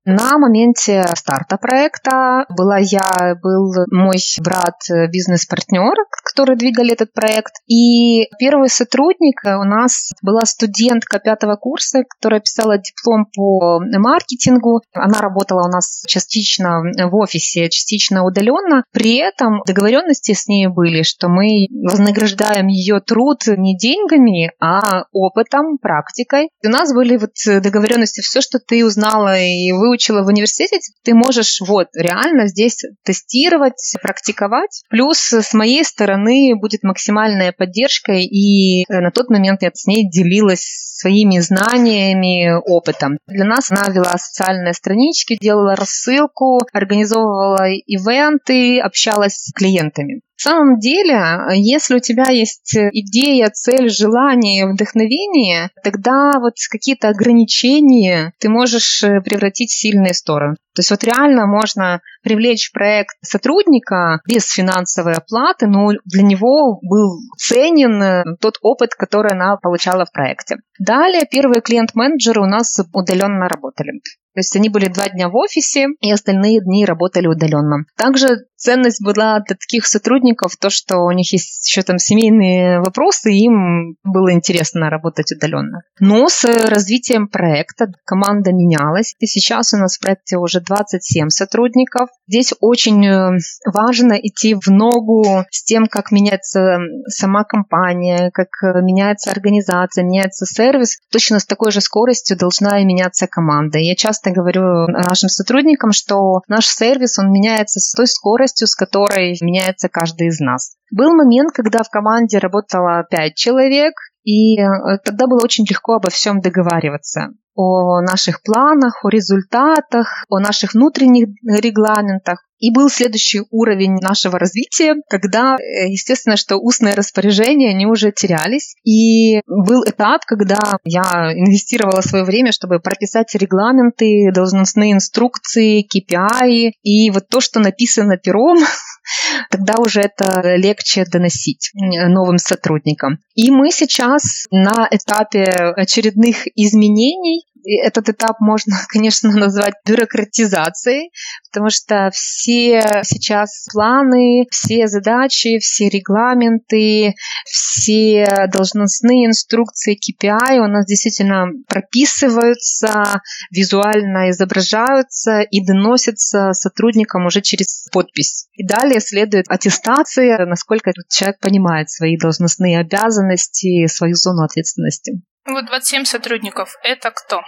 На 0.09 0.39
моменте 0.39 1.05
старта 1.17 1.57
проекта 1.57 2.47
была 2.49 2.79
я, 2.79 3.35
был 3.43 3.73
мой 3.91 4.19
брат, 4.41 4.79
э, 4.89 5.09
бизнес-партнер, 5.09 5.97
которые 6.37 6.57
двигали 6.57 6.93
этот 6.93 7.13
проект. 7.13 7.55
И 7.67 8.29
первый 8.39 8.69
сотрудник 8.69 9.41
у 9.45 9.65
нас 9.65 10.11
была 10.23 10.45
студентка 10.45 11.19
пятого 11.19 11.57
курса, 11.57 12.03
которая 12.09 12.41
писала 12.41 12.79
диплом 12.79 13.27
по 13.35 13.81
маркетингу. 13.81 14.83
Она 14.95 15.21
работала 15.21 15.67
у 15.67 15.71
нас 15.71 16.03
частично 16.07 16.83
в 16.83 17.15
офисе, 17.17 17.69
частично 17.69 18.25
удаленно. 18.25 18.85
При 18.93 19.17
этом 19.17 19.63
договоренности 19.67 20.33
с 20.33 20.47
ней 20.47 20.69
были, 20.69 21.03
что 21.03 21.29
мы 21.29 21.67
вознаграждаем 21.71 22.67
ее 22.69 23.01
труд 23.01 23.43
не 23.47 23.77
деньгами, 23.77 24.53
а 24.61 25.05
опытом, 25.13 25.79
практикой. 25.79 26.49
У 26.65 26.69
нас 26.69 26.93
были 26.93 27.17
вот 27.17 27.33
договоренности, 27.63 28.21
все, 28.21 28.41
что 28.41 28.59
ты 28.59 28.85
узнала 28.85 29.39
и 29.39 29.73
выучила 29.73 29.97
выучила 29.97 30.23
в 30.23 30.29
университете, 30.29 30.93
ты 31.05 31.15
можешь 31.15 31.61
вот 31.61 31.89
реально 31.95 32.49
здесь 32.49 32.83
тестировать, 33.05 33.95
практиковать. 34.03 34.83
Плюс 34.89 35.33
с 35.33 35.55
моей 35.55 35.85
стороны 35.85 36.26
будет 36.55 36.83
максимальная 36.83 37.53
поддержка, 37.53 38.13
и 38.13 38.83
э, 38.83 39.01
на 39.01 39.11
тот 39.11 39.31
момент 39.31 39.63
я 39.63 39.71
с 39.73 39.87
ней 39.87 40.09
делилась 40.09 40.87
своими 40.99 41.39
знаниями, 41.41 42.53
опытом. 42.55 43.19
Для 43.27 43.45
нас 43.45 43.71
она 43.71 43.89
вела 43.93 44.17
социальные 44.17 44.75
странички, 44.75 45.37
делала 45.41 45.77
рассылку, 45.77 46.61
организовывала 46.73 47.69
ивенты, 47.71 48.81
общалась 48.81 49.35
с 49.35 49.53
клиентами. 49.53 50.21
В 50.37 50.43
самом 50.43 50.79
деле, 50.79 51.19
если 51.55 51.97
у 51.97 52.01
тебя 52.01 52.29
есть 52.29 52.77
идея, 52.77 53.49
цель, 53.49 53.89
желание, 53.89 54.67
вдохновение, 54.67 55.71
тогда 55.83 56.33
вот 56.39 56.55
какие-то 56.71 57.09
ограничения 57.09 58.33
ты 58.39 58.51
можешь 58.51 59.03
э, 59.03 59.23
превратить 59.23 59.71
в 59.71 59.79
сильные 59.79 60.13
стороны. 60.13 60.57
То 60.75 60.81
есть 60.81 60.91
вот 60.91 61.05
реально 61.05 61.47
можно 61.47 62.03
привлечь 62.27 62.71
в 62.71 62.73
проект 62.73 63.15
сотрудника 63.23 64.19
без 64.27 64.51
финансовой 64.51 65.15
оплаты, 65.15 65.69
но 65.69 65.93
для 66.05 66.25
него 66.25 66.81
был 66.83 67.21
ценен 67.39 68.03
э, 68.03 68.25
тот 68.41 68.57
опыт, 68.63 68.97
который 68.97 69.31
она 69.31 69.57
получала 69.63 70.07
в 70.07 70.11
проекте. 70.11 70.57
Далее 70.81 71.25
первые 71.31 71.61
клиент-менеджеры 71.61 72.43
у 72.43 72.47
нас 72.47 72.81
удаленно 72.93 73.49
работали. 73.49 74.01
То 74.35 74.41
есть 74.41 74.57
они 74.57 74.69
были 74.69 74.89
два 74.89 75.09
дня 75.09 75.29
в 75.29 75.37
офисе, 75.37 75.87
и 76.01 76.11
остальные 76.11 76.61
дни 76.63 76.85
работали 76.85 77.29
удаленно. 77.29 77.87
Также 77.97 78.47
ценность 78.57 79.05
была 79.05 79.41
для 79.41 79.57
таких 79.57 79.87
сотрудников 79.87 80.57
то, 80.57 80.71
что 80.71 80.99
у 80.99 81.11
них 81.13 81.33
есть 81.33 81.67
еще 81.69 81.83
там 81.83 81.99
семейные 81.99 82.81
вопросы, 82.81 83.33
и 83.33 83.45
им 83.45 83.97
было 84.05 84.33
интересно 84.33 84.91
работать 84.91 85.33
удаленно. 85.33 85.83
Но 86.01 86.29
с 86.29 86.45
развитием 86.45 87.29
проекта 87.29 87.87
команда 88.05 88.53
менялась, 88.53 89.15
и 89.19 89.27
сейчас 89.27 89.73
у 89.75 89.77
нас 89.77 89.97
в 89.97 90.01
проекте 90.01 90.37
уже 90.37 90.61
27 90.61 91.29
сотрудников. 91.29 92.09
Здесь 92.29 92.53
очень 92.61 93.07
э, 93.07 93.39
важно 93.73 94.15
идти 94.15 94.55
в 94.55 94.69
ногу 94.69 95.45
с 95.51 95.65
тем, 95.65 95.87
как 95.87 96.11
меняется 96.11 96.79
сама 97.09 97.45
компания, 97.45 98.31
как 98.33 98.49
э, 98.63 98.81
меняется 98.83 99.31
организация, 99.31 100.05
меняется 100.05 100.47
сервис. 100.47 100.99
Точно 101.11 101.39
с 101.39 101.47
такой 101.47 101.73
же 101.73 101.81
скоростью 101.81 102.37
должна 102.37 102.81
и 102.81 102.85
меняться 102.85 103.27
команда. 103.27 103.79
Я 103.79 103.95
часто 103.95 104.31
говорю 104.31 104.87
нашим 104.89 105.29
сотрудникам, 105.29 105.93
что 105.93 106.41
наш 106.49 106.67
сервис, 106.67 107.19
он 107.19 107.31
меняется 107.31 107.81
с 107.81 107.93
той 107.93 108.07
скоростью, 108.07 108.46
с 108.55 108.75
которой 108.75 109.37
меняется 109.41 109.89
каждый 109.89 110.29
из 110.29 110.41
нас. 110.41 110.77
Был 110.91 111.15
момент, 111.15 111.53
когда 111.53 111.83
в 111.83 111.91
команде 111.91 112.39
работало 112.39 113.05
5 113.11 113.35
человек, 113.35 113.95
и 114.25 114.61
э, 114.61 114.99
тогда 115.05 115.27
было 115.27 115.41
очень 115.43 115.65
легко 115.69 115.95
обо 115.95 116.11
всем 116.11 116.41
договариваться 116.41 117.33
о 117.57 118.03
наших 118.03 118.43
планах, 118.43 119.03
о 119.03 119.09
результатах, 119.09 120.25
о 120.29 120.39
наших 120.39 120.75
внутренних 120.75 121.29
регламентах. 121.43 122.46
И 122.59 122.73
был 122.73 122.89
следующий 122.89 123.43
уровень 123.51 123.99
нашего 124.01 124.39
развития, 124.39 124.95
когда, 125.09 125.57
э, 125.57 125.89
естественно, 125.89 126.37
что 126.37 126.57
устные 126.57 126.95
распоряжения, 126.95 127.71
они 127.71 127.87
уже 127.87 128.13
терялись. 128.13 128.75
И 128.85 129.41
был 129.47 129.85
этап, 129.85 130.23
когда 130.27 130.79
я 130.85 131.33
инвестировала 131.35 132.01
свое 132.01 132.25
время, 132.25 132.53
чтобы 132.53 132.81
прописать 132.81 133.35
регламенты, 133.35 134.31
должностные 134.33 134.93
инструкции, 134.93 135.85
KPI. 135.85 136.73
И 136.83 137.11
вот 137.11 137.29
то, 137.29 137.41
что 137.41 137.61
написано 137.61 138.17
пером, 138.17 138.59
тогда 139.51 139.75
уже 139.79 140.01
это 140.01 140.57
легче 140.57 141.05
доносить 141.05 141.71
новым 141.75 142.39
сотрудникам. 142.39 143.19
И 143.35 143.51
мы 143.51 143.71
сейчас 143.71 144.47
на 144.51 144.89
этапе 144.91 145.45
очередных 145.77 146.47
изменений 146.55 147.45
этот 147.67 148.09
этап 148.09 148.41
можно, 148.41 148.77
конечно, 148.89 149.31
назвать 149.31 149.75
бюрократизацией, 149.87 151.11
потому 151.51 151.71
что 151.71 152.11
все 152.13 153.03
сейчас 153.05 153.67
планы, 153.73 154.47
все 154.51 154.87
задачи, 154.87 155.59
все 155.59 155.89
регламенты, 155.89 157.15
все 157.45 158.47
должностные 158.53 159.27
инструкции 159.27 159.97
KPI 159.97 160.59
у 160.59 160.67
нас 160.69 160.87
действительно 160.87 161.49
прописываются, 161.69 163.21
визуально 163.51 164.31
изображаются 164.31 165.41
и 165.41 165.65
доносятся 165.65 166.53
сотрудникам 166.53 167.27
уже 167.27 167.41
через 167.41 167.89
подпись. 167.93 168.49
И 168.53 168.67
далее 168.67 169.01
следует 169.01 169.47
аттестация, 169.49 170.45
насколько 170.47 170.93
человек 171.09 171.41
понимает 171.41 171.91
свои 171.91 172.17
должностные 172.17 172.79
обязанности, 172.79 173.87
свою 173.87 174.15
зону 174.15 174.45
ответственности. 174.45 175.23
Вот 175.47 175.67
27 175.67 176.05
сотрудников– 176.05 176.77
это 176.83 177.11
кто? 177.11 177.43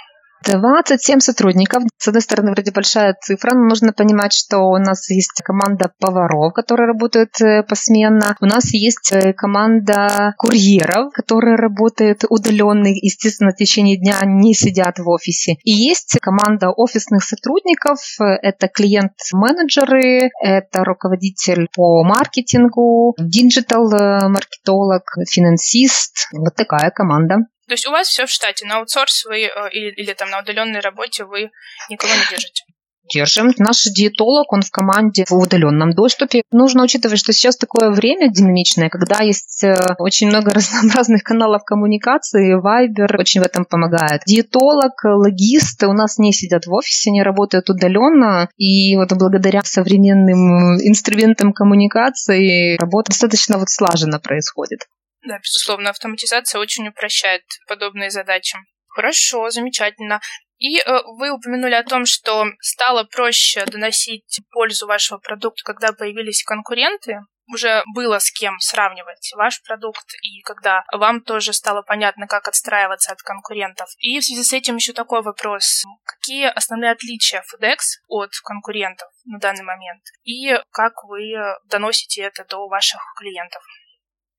27 0.44 1.20
сотрудников. 1.20 1.84
С 1.98 2.08
одной 2.08 2.22
стороны, 2.22 2.52
вроде 2.52 2.70
большая 2.70 3.16
цифра, 3.20 3.54
но 3.54 3.64
нужно 3.64 3.92
понимать, 3.92 4.32
что 4.32 4.58
у 4.58 4.78
нас 4.78 5.10
есть 5.10 5.42
команда 5.44 5.92
поваров, 5.98 6.52
которые 6.52 6.86
работают 6.86 7.40
э, 7.40 7.62
посменно. 7.62 8.36
У 8.40 8.46
нас 8.46 8.72
есть 8.72 9.12
э, 9.12 9.32
команда 9.32 10.34
курьеров, 10.38 11.12
которые 11.12 11.56
работают 11.56 12.24
удаленно, 12.28 12.88
естественно, 12.88 13.50
в 13.52 13.56
течение 13.56 13.98
дня 13.98 14.20
не 14.24 14.54
сидят 14.54 14.98
в 14.98 15.08
офисе. 15.08 15.56
И 15.64 15.72
есть 15.72 16.18
команда 16.20 16.70
офисных 16.70 17.24
сотрудников. 17.24 17.98
Это 18.20 18.68
клиент-менеджеры, 18.68 20.30
это 20.40 20.84
руководитель 20.84 21.68
по 21.74 22.04
маркетингу, 22.04 23.14
диджитал-маркетолог, 23.18 25.02
э, 25.18 25.24
финансист. 25.28 26.28
Вот 26.32 26.54
такая 26.54 26.90
команда. 26.90 27.38
То 27.68 27.74
есть 27.74 27.86
у 27.86 27.90
вас 27.90 28.08
все 28.08 28.24
в 28.24 28.30
штате, 28.30 28.66
на 28.66 28.78
аутсорс 28.78 29.26
вы 29.26 29.44
э, 29.44 29.70
или, 29.72 29.92
или 29.92 30.12
там 30.14 30.30
на 30.30 30.40
удаленной 30.40 30.80
работе 30.80 31.24
вы 31.24 31.50
никого 31.90 32.12
не 32.14 32.30
держите? 32.30 32.64
Держим. 33.12 33.52
Наш 33.58 33.84
диетолог, 33.84 34.52
он 34.52 34.62
в 34.62 34.70
команде 34.70 35.24
в 35.28 35.34
удаленном 35.34 35.92
доступе. 35.92 36.42
Нужно 36.50 36.82
учитывать, 36.82 37.18
что 37.18 37.32
сейчас 37.32 37.56
такое 37.56 37.90
время 37.90 38.30
динамичное, 38.30 38.90
когда 38.90 39.22
есть 39.22 39.64
э, 39.64 39.74
очень 39.98 40.28
много 40.28 40.50
разнообразных 40.54 41.22
каналов 41.22 41.64
коммуникации. 41.64 42.56
Viber 42.56 43.18
очень 43.18 43.40
в 43.40 43.44
этом 43.44 43.64
помогает. 43.64 44.22
Диетолог, 44.26 44.92
логист 45.04 45.82
у 45.84 45.92
нас 45.92 46.18
не 46.18 46.32
сидят 46.32 46.66
в 46.66 46.72
офисе, 46.72 47.10
не 47.10 47.22
работают 47.22 47.70
удаленно. 47.70 48.48
И 48.56 48.94
вот 48.96 49.12
благодаря 49.12 49.62
современным 49.62 50.76
инструментам 50.80 51.52
коммуникации 51.52 52.78
работа 52.78 53.10
достаточно 53.10 53.58
вот 53.58 53.70
слаженно 53.70 54.20
происходит. 54.20 54.80
Да, 55.22 55.38
безусловно, 55.38 55.90
автоматизация 55.90 56.60
очень 56.60 56.88
упрощает 56.88 57.42
подобные 57.66 58.10
задачи. 58.10 58.56
Хорошо, 58.86 59.50
замечательно. 59.50 60.20
И 60.58 60.78
э, 60.80 60.84
вы 61.18 61.30
упомянули 61.30 61.74
о 61.74 61.84
том, 61.84 62.04
что 62.04 62.46
стало 62.60 63.04
проще 63.04 63.64
доносить 63.66 64.40
пользу 64.50 64.86
вашего 64.86 65.18
продукта, 65.18 65.62
когда 65.64 65.92
появились 65.92 66.42
конкуренты. 66.42 67.20
Уже 67.50 67.82
было 67.94 68.18
с 68.18 68.30
кем 68.30 68.58
сравнивать 68.58 69.30
ваш 69.34 69.62
продукт, 69.62 70.04
и 70.20 70.42
когда 70.42 70.84
вам 70.92 71.22
тоже 71.22 71.54
стало 71.54 71.80
понятно, 71.80 72.26
как 72.26 72.46
отстраиваться 72.46 73.12
от 73.12 73.22
конкурентов. 73.22 73.88
И 73.98 74.20
в 74.20 74.24
связи 74.24 74.42
с 74.42 74.52
этим 74.52 74.76
еще 74.76 74.92
такой 74.92 75.22
вопрос. 75.22 75.84
Какие 76.04 76.48
основные 76.48 76.90
отличия 76.90 77.42
FedEx 77.42 77.78
от 78.08 78.32
конкурентов 78.44 79.08
на 79.24 79.38
данный 79.38 79.64
момент? 79.64 80.02
И 80.24 80.58
как 80.72 80.92
вы 81.04 81.36
доносите 81.70 82.22
это 82.22 82.44
до 82.44 82.68
ваших 82.68 83.00
клиентов? 83.16 83.62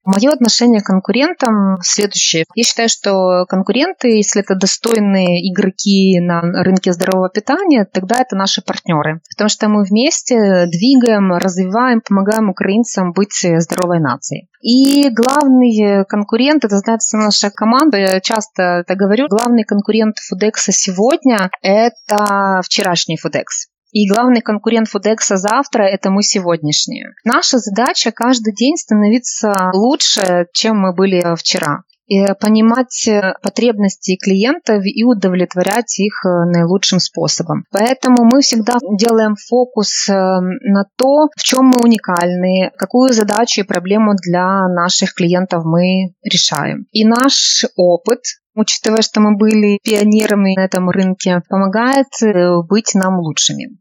Мое 0.10 0.32
отношение 0.32 0.82
к 0.82 0.86
конкурентам 0.86 1.78
следующее. 1.82 2.46
Я 2.56 2.64
считаю, 2.64 2.90
что 2.90 3.46
конкуренты, 3.48 4.08
если 4.18 4.42
это 4.42 4.56
достойные 4.56 5.48
игроки 5.52 6.20
на 6.20 6.42
рынке 6.64 6.94
здорового 6.94 7.30
питания, 7.30 7.86
тогда 7.86 8.18
это 8.18 8.36
наши 8.36 8.64
партнеры. 8.64 9.22
Потому 9.30 9.50
что 9.50 9.70
мы 9.70 9.84
вместе 9.84 10.66
двигаем, 10.66 11.32
развиваем, 11.34 12.02
помогаем 12.02 12.50
украинцам 12.50 13.12
быть 13.14 13.46
здоровой 13.60 14.00
нацией. 14.00 14.50
И 14.62 15.10
главный 15.12 16.06
конкурент, 16.06 16.66
это, 16.66 16.78
знаете, 16.80 17.16
наша 17.16 17.52
команда, 17.52 17.98
я 17.98 18.20
часто 18.20 18.82
это 18.82 18.96
говорю, 18.96 19.28
главный 19.30 19.64
конкурент 19.64 20.18
Фудекса 20.28 20.72
сегодня– 20.72 21.52
это 21.62 22.62
вчерашний 22.64 23.18
Фудекс. 23.18 23.68
И 23.92 24.08
главный 24.08 24.42
конкурент 24.42 24.88
Фудекса 24.88 25.38
завтра– 25.38 25.84
это 25.84 26.12
мы 26.12 26.24
сегодняшние. 26.24 27.14
Наша 27.24 27.58
задача 27.58 28.12
каждый 28.12 28.54
день 28.54 28.78
становиться 28.78 29.72
лучше, 29.74 30.48
чем 30.54 30.78
мы 30.78 30.94
были 30.94 31.36
вчера 31.36 31.84
и 32.10 32.26
понимать 32.42 33.08
потребности 33.42 34.18
клиентов 34.18 34.84
и 34.84 35.04
удовлетворять 35.04 36.00
их 36.00 36.26
э, 36.26 36.30
наилучшим 36.50 37.00
способом. 37.00 37.66
Поэтому 37.72 38.26
мы 38.26 38.42
всегда 38.42 38.78
делаем 38.98 39.36
фокус 39.36 40.10
э, 40.10 40.14
на 40.14 40.86
то, 40.98 41.28
в 41.38 41.44
чем 41.44 41.66
мы 41.66 41.78
уникальны, 41.84 42.72
какую 42.78 43.14
задачу 43.14 43.62
и 43.62 43.64
проблему 43.64 44.14
для 44.16 44.68
наших 44.70 45.14
клиентов 45.14 45.64
мы 45.66 46.16
решаем. 46.24 46.88
И 46.92 47.06
наш 47.06 47.66
опыт 47.76 48.22
учитывая, 48.56 49.02
что 49.02 49.22
мы 49.22 49.36
были 49.36 49.80
пионерами 49.84 50.56
на 50.56 50.66
этом 50.66 50.90
рынке, 50.90 51.42
помогает 51.50 52.08
э, 52.22 52.62
быть 52.68 52.94
нам 52.96 53.20
лучшими. 53.20 53.78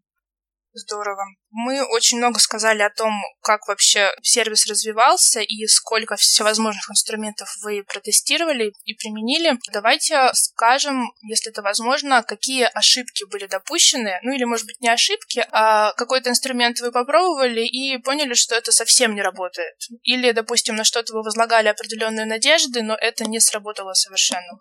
Здорово. 0.78 1.24
Мы 1.50 1.84
очень 1.84 2.18
много 2.18 2.38
сказали 2.38 2.82
о 2.82 2.90
том, 2.90 3.12
как 3.42 3.66
вообще 3.66 4.10
сервис 4.22 4.66
развивался 4.66 5.40
и 5.40 5.66
сколько 5.66 6.14
всевозможных 6.14 6.88
инструментов 6.88 7.52
вы 7.62 7.82
протестировали 7.82 8.72
и 8.84 8.94
применили. 8.94 9.58
Давайте 9.72 10.30
скажем, 10.34 11.10
если 11.22 11.50
это 11.50 11.62
возможно, 11.62 12.22
какие 12.22 12.68
ошибки 12.72 13.24
были 13.28 13.46
допущены, 13.46 14.20
ну 14.22 14.32
или, 14.32 14.44
может 14.44 14.66
быть, 14.66 14.80
не 14.80 14.88
ошибки, 14.88 15.44
а 15.50 15.92
какой-то 15.94 16.30
инструмент 16.30 16.78
вы 16.80 16.92
попробовали 16.92 17.62
и 17.66 17.98
поняли, 17.98 18.34
что 18.34 18.54
это 18.54 18.70
совсем 18.70 19.16
не 19.16 19.22
работает. 19.22 19.74
Или, 20.02 20.30
допустим, 20.30 20.76
на 20.76 20.84
что-то 20.84 21.12
вы 21.12 21.22
возлагали 21.24 21.66
определенные 21.66 22.26
надежды, 22.26 22.82
но 22.82 22.94
это 22.94 23.24
не 23.24 23.40
сработало 23.40 23.94
совершенно. 23.94 24.60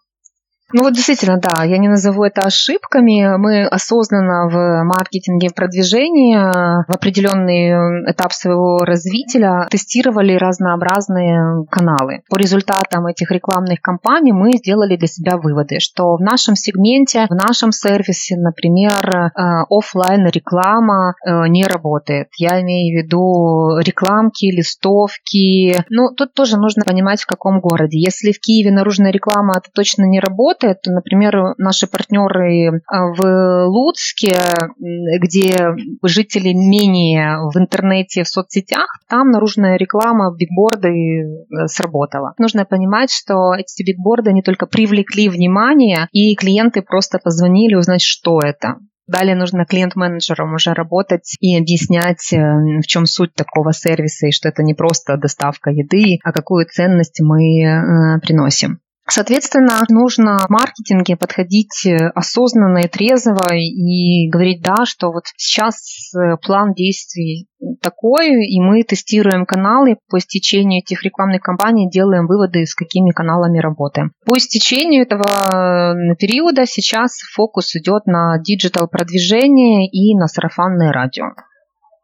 Ну 0.74 0.84
вот 0.84 0.94
действительно, 0.94 1.40
да, 1.40 1.64
я 1.64 1.78
не 1.78 1.88
назову 1.88 2.26
это 2.26 2.42
ошибками. 2.42 3.38
Мы 3.38 3.66
осознанно 3.66 4.50
в 4.50 4.84
маркетинге, 4.84 5.48
в 5.48 5.54
продвижении 5.54 6.36
в 6.36 6.92
определенный 6.94 8.12
этап 8.12 8.34
своего 8.34 8.80
развития 8.80 9.68
тестировали 9.70 10.34
разнообразные 10.34 11.66
каналы. 11.70 12.24
По 12.30 12.36
результатам 12.38 13.08
этих 13.08 13.32
рекламных 13.32 13.80
кампаний 13.80 14.34
мы 14.34 14.58
сделали 14.58 14.98
для 14.98 15.08
себя 15.08 15.38
выводы, 15.38 15.80
что 15.80 16.18
в 16.18 16.22
нашем 16.22 16.56
сегменте, 16.56 17.28
в 17.30 17.36
нашем 17.36 17.72
сервисе, 17.72 18.36
например, 18.36 19.10
э, 19.10 19.30
офлайн 19.70 20.28
реклама 20.28 21.14
э, 21.26 21.48
не 21.48 21.64
работает. 21.66 22.28
Я 22.38 22.60
имею 22.62 22.94
в 22.94 23.06
виду 23.06 23.80
рекламки, 23.80 24.46
листовки. 24.54 25.82
Ну, 25.90 26.10
тут 26.14 26.34
тоже 26.34 26.58
нужно 26.58 26.84
понимать, 26.84 27.22
в 27.22 27.26
каком 27.26 27.62
городе. 27.62 27.98
Если 27.98 28.34
в 28.34 28.40
Киеве 28.42 28.72
наружная 28.72 29.12
реклама, 29.12 29.54
это 29.58 29.70
точно 29.74 30.04
не 30.04 30.20
работает, 30.20 30.57
работает. 30.58 30.80
Например, 30.86 31.56
наши 31.58 31.88
партнеры 31.88 32.82
а, 32.88 33.08
в 33.14 33.66
Луцке, 33.68 34.36
где 34.78 35.76
жители 36.04 36.54
менее 36.54 37.38
в 37.54 37.58
интернете, 37.58 38.24
в 38.24 38.28
соцсетях, 38.28 38.88
там 39.10 39.32
наружная 39.32 39.78
реклама, 39.78 40.36
бигборды 40.36 40.90
э, 40.90 41.68
сработала. 41.68 42.34
Нужно 42.38 42.66
понимать, 42.66 43.12
что 43.12 43.54
эти 43.56 43.84
бигборды 43.84 44.34
не 44.34 44.42
только 44.42 44.66
привлекли 44.66 45.30
внимание, 45.30 46.08
и 46.12 46.36
клиенты 46.36 46.82
просто 46.82 47.20
позвонили 47.20 47.76
узнать, 47.76 48.02
что 48.02 48.40
это. 48.40 48.78
Далее 49.08 49.36
нужно 49.36 49.66
клиент-менеджерам 49.66 50.54
уже 50.54 50.74
работать 50.74 51.38
и 51.40 51.58
объяснять, 51.58 52.34
э, 52.34 52.38
в 52.82 52.88
чем 52.88 53.06
суть 53.06 53.34
такого 53.34 53.72
сервиса, 53.72 54.28
и 54.28 54.32
что 54.32 54.50
это 54.50 54.64
не 54.64 54.74
просто 54.74 55.16
доставка 55.18 55.70
еды, 55.70 56.20
а 56.24 56.34
какую 56.34 56.66
ценность 56.66 57.22
мы 57.22 57.64
э, 57.64 58.20
приносим. 58.20 58.82
Соответственно, 59.10 59.84
нужно 59.90 60.38
в 60.38 60.50
маркетинге 60.50 61.16
подходить 61.16 61.86
э, 61.86 62.10
осознанно 62.14 62.80
и 62.80 62.90
трезво 62.90 63.54
и 63.54 64.30
говорить, 64.30 64.62
да, 64.62 64.86
что 64.86 65.12
вот 65.12 65.24
сейчас 65.38 66.14
э, 66.14 66.36
план 66.46 66.74
действий 66.74 67.48
такой, 67.82 68.46
и 68.46 68.60
мы 68.60 68.84
тестируем 68.84 69.46
каналы, 69.46 69.98
по 70.10 70.18
истечению 70.18 70.82
этих 70.82 71.04
рекламных 71.04 71.42
кампаний 71.42 71.90
делаем 71.90 72.28
выводы, 72.28 72.66
с 72.66 72.76
какими 72.76 73.12
каналами 73.12 73.60
работаем. 73.60 74.12
По 74.26 74.38
истечению 74.38 75.04
этого 75.04 75.24
э, 75.24 76.16
периода 76.20 76.66
сейчас 76.66 77.18
фокус 77.34 77.76
идет 77.78 78.08
на 78.08 78.38
диджитал 78.40 78.90
продвижение 78.90 79.88
и 79.88 80.18
на 80.18 80.28
сарафанное 80.28 80.92
радио. 80.92 81.28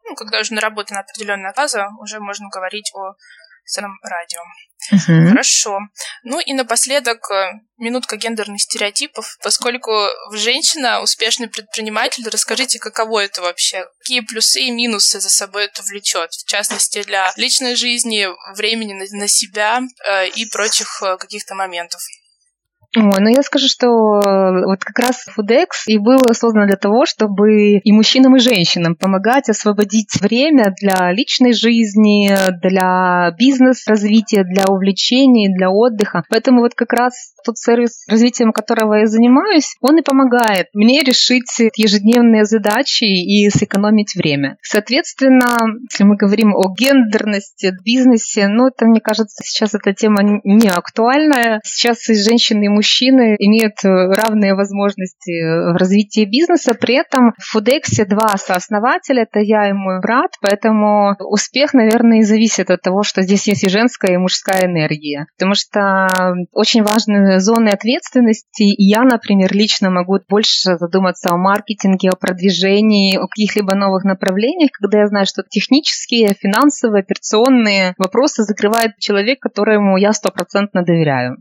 Ну, 0.08 0.14
когда 0.16 0.40
уже 0.40 0.54
наработана 0.54 1.00
определенная 1.00 1.52
база, 1.54 1.86
уже 2.00 2.18
можно 2.18 2.48
говорить 2.48 2.90
о 2.94 3.12
самом 3.66 3.98
радио. 4.02 4.40
Угу. 4.92 5.28
Хорошо. 5.30 5.78
Ну 6.22 6.40
и 6.40 6.52
напоследок 6.52 7.30
э, 7.30 7.52
минутка 7.78 8.16
гендерных 8.16 8.60
стереотипов. 8.60 9.38
Поскольку 9.42 9.92
женщина, 10.32 11.00
успешный 11.00 11.48
предприниматель, 11.48 12.28
расскажите, 12.28 12.78
каково 12.78 13.24
это 13.24 13.42
вообще? 13.42 13.86
Какие 14.00 14.20
плюсы 14.20 14.60
и 14.60 14.70
минусы 14.70 15.20
за 15.20 15.30
собой 15.30 15.66
это 15.66 15.82
влечет? 15.82 16.30
В 16.32 16.48
частности, 16.48 17.02
для 17.02 17.32
личной 17.36 17.76
жизни, 17.76 18.28
времени 18.54 18.94
на 19.12 19.28
себя 19.28 19.80
э, 20.06 20.28
и 20.28 20.46
прочих 20.46 21.02
э, 21.02 21.16
каких-то 21.16 21.54
моментов. 21.54 22.00
Ой, 22.96 23.20
ну 23.20 23.28
я 23.28 23.42
скажу, 23.42 23.66
что 23.66 23.86
э, 23.88 24.64
вот 24.66 24.84
как 24.84 24.98
раз 24.98 25.26
FoodX 25.36 25.86
и 25.86 25.98
был 25.98 26.18
создан 26.32 26.66
для 26.66 26.76
того, 26.76 27.06
чтобы 27.06 27.78
и 27.78 27.92
мужчинам, 27.92 28.36
и 28.36 28.38
женщинам 28.38 28.94
помогать 28.94 29.48
освободить 29.48 30.20
время 30.20 30.72
для 30.80 31.10
личной 31.12 31.54
жизни, 31.54 32.30
для 32.62 33.32
бизнес-развития, 33.36 34.44
для 34.44 34.66
увлечений, 34.68 35.52
для 35.52 35.70
отдыха. 35.70 36.22
Поэтому 36.30 36.60
вот 36.60 36.74
как 36.74 36.92
раз 36.92 37.34
тот 37.44 37.58
сервис, 37.58 38.04
развитием 38.08 38.52
которого 38.52 38.94
я 38.94 39.06
занимаюсь, 39.06 39.76
он 39.80 39.98
и 39.98 40.02
помогает 40.02 40.68
мне 40.72 41.00
решить 41.00 41.50
ежедневные 41.76 42.44
задачи 42.44 43.04
и 43.04 43.50
сэкономить 43.50 44.14
время. 44.14 44.56
Соответственно, 44.62 45.56
если 45.90 46.04
мы 46.04 46.16
говорим 46.16 46.54
о 46.54 46.72
гендерности, 46.72 47.72
бизнесе, 47.84 48.46
ну 48.46 48.68
это, 48.68 48.86
мне 48.86 49.00
кажется, 49.00 49.42
сейчас 49.44 49.74
эта 49.74 49.92
тема 49.92 50.22
не 50.22 50.68
актуальная. 50.68 51.60
Сейчас 51.64 52.08
и 52.08 52.14
женщины, 52.14 52.66
и 52.66 52.68
мужчины 52.68 52.83
мужчины 52.84 53.36
имеют 53.38 53.76
равные 53.82 54.54
возможности 54.54 55.72
в 55.72 55.76
развитии 55.76 56.26
бизнеса. 56.26 56.74
При 56.74 56.96
этом 56.96 57.32
в 57.38 57.52
Фудексе 57.52 58.04
два 58.04 58.36
сооснователя, 58.36 59.22
это 59.22 59.40
я 59.40 59.70
и 59.70 59.72
мой 59.72 60.00
брат, 60.00 60.32
поэтому 60.42 61.16
успех, 61.18 61.72
наверное, 61.72 62.18
и 62.18 62.24
зависит 62.24 62.70
от 62.70 62.82
того, 62.82 63.02
что 63.02 63.22
здесь 63.22 63.48
есть 63.48 63.64
и 63.64 63.70
женская, 63.70 64.12
и 64.12 64.18
мужская 64.18 64.66
энергия. 64.66 65.26
Потому 65.38 65.54
что 65.54 66.08
очень 66.52 66.82
важны 66.82 67.40
зоны 67.40 67.70
ответственности, 67.70 68.64
и 68.64 68.84
я, 68.84 69.02
например, 69.02 69.50
лично 69.54 69.88
могу 69.88 70.18
больше 70.28 70.76
задуматься 70.76 71.30
о 71.30 71.38
маркетинге, 71.38 72.10
о 72.10 72.16
продвижении, 72.16 73.16
о 73.16 73.26
каких-либо 73.26 73.74
новых 73.74 74.04
направлениях, 74.04 74.70
когда 74.72 75.00
я 75.00 75.06
знаю, 75.06 75.24
что 75.24 75.42
технические, 75.48 76.34
финансовые, 76.38 77.00
операционные 77.00 77.94
вопросы 77.96 78.42
закрывает 78.42 78.98
человек, 78.98 79.40
которому 79.40 79.96
я 79.96 80.12
стопроцентно 80.12 80.84
доверяю. 80.84 81.38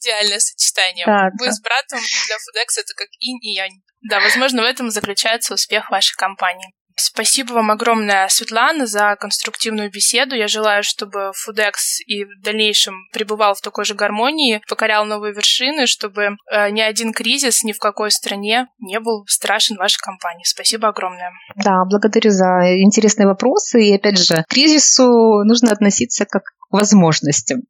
Идеальное 0.00 0.38
сочетание. 0.78 1.04
Да, 1.06 1.30
Вы 1.38 1.46
да. 1.46 1.52
с 1.52 1.60
братом 1.60 1.98
для 1.98 2.36
FoodX 2.36 2.80
это 2.80 2.94
как 2.96 3.08
инь 3.20 3.38
и 3.42 3.54
янь. 3.54 3.82
Да, 4.08 4.20
возможно, 4.20 4.62
в 4.62 4.66
этом 4.66 4.90
заключается 4.90 5.54
успех 5.54 5.90
вашей 5.90 6.14
компании. 6.16 6.72
Спасибо 7.00 7.52
вам 7.52 7.70
огромное, 7.70 8.26
Светлана, 8.26 8.84
за 8.84 9.16
конструктивную 9.20 9.88
беседу. 9.88 10.34
Я 10.34 10.48
желаю, 10.48 10.82
чтобы 10.82 11.30
Фудекс 11.32 12.00
и 12.00 12.24
в 12.24 12.42
дальнейшем 12.42 13.06
пребывал 13.12 13.54
в 13.54 13.60
такой 13.60 13.84
же 13.84 13.94
гармонии, 13.94 14.60
покорял 14.68 15.04
новые 15.04 15.32
вершины, 15.32 15.86
чтобы 15.86 16.30
э, 16.50 16.70
ни 16.70 16.80
один 16.80 17.12
кризис 17.12 17.62
ни 17.62 17.70
в 17.70 17.78
какой 17.78 18.10
стране 18.10 18.66
не 18.80 18.98
был 18.98 19.24
страшен 19.28 19.76
вашей 19.76 19.98
компании. 19.98 20.42
Спасибо 20.44 20.88
огромное. 20.88 21.30
Да, 21.54 21.84
благодарю 21.88 22.32
за 22.32 22.82
интересные 22.82 23.28
вопросы. 23.28 23.80
И 23.80 23.94
опять 23.94 24.18
же, 24.18 24.42
к 24.42 24.48
кризису 24.48 25.06
нужно 25.44 25.70
относиться 25.70 26.26
как 26.26 26.42
к 26.42 26.72
возможностям. 26.72 27.60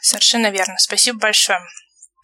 Совершенно 0.00 0.50
верно. 0.50 0.74
Спасибо 0.78 1.18
большое. 1.18 1.58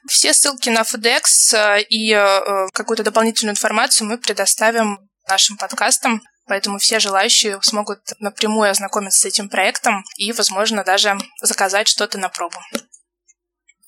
Все 0.09 0.33
ссылки 0.33 0.69
на 0.71 0.83
FedEx 0.83 1.55
э, 1.55 1.83
и 1.83 2.13
э, 2.13 2.69
какую-то 2.73 3.05
дополнительную 3.05 3.53
информацию 3.53 4.09
мы 4.09 4.19
предоставим 4.19 4.99
нашим 5.29 5.57
подкастам, 5.57 6.23
поэтому 6.47 6.79
все 6.79 6.99
желающие 6.99 7.61
смогут 7.63 8.01
напрямую 8.19 8.71
ознакомиться 8.71 9.21
с 9.21 9.25
этим 9.27 9.49
проектом 9.49 10.03
и, 10.17 10.33
возможно, 10.33 10.83
даже 10.83 11.17
заказать 11.43 11.89
что-то 11.89 12.19
на 12.19 12.29
пробу. 12.31 12.57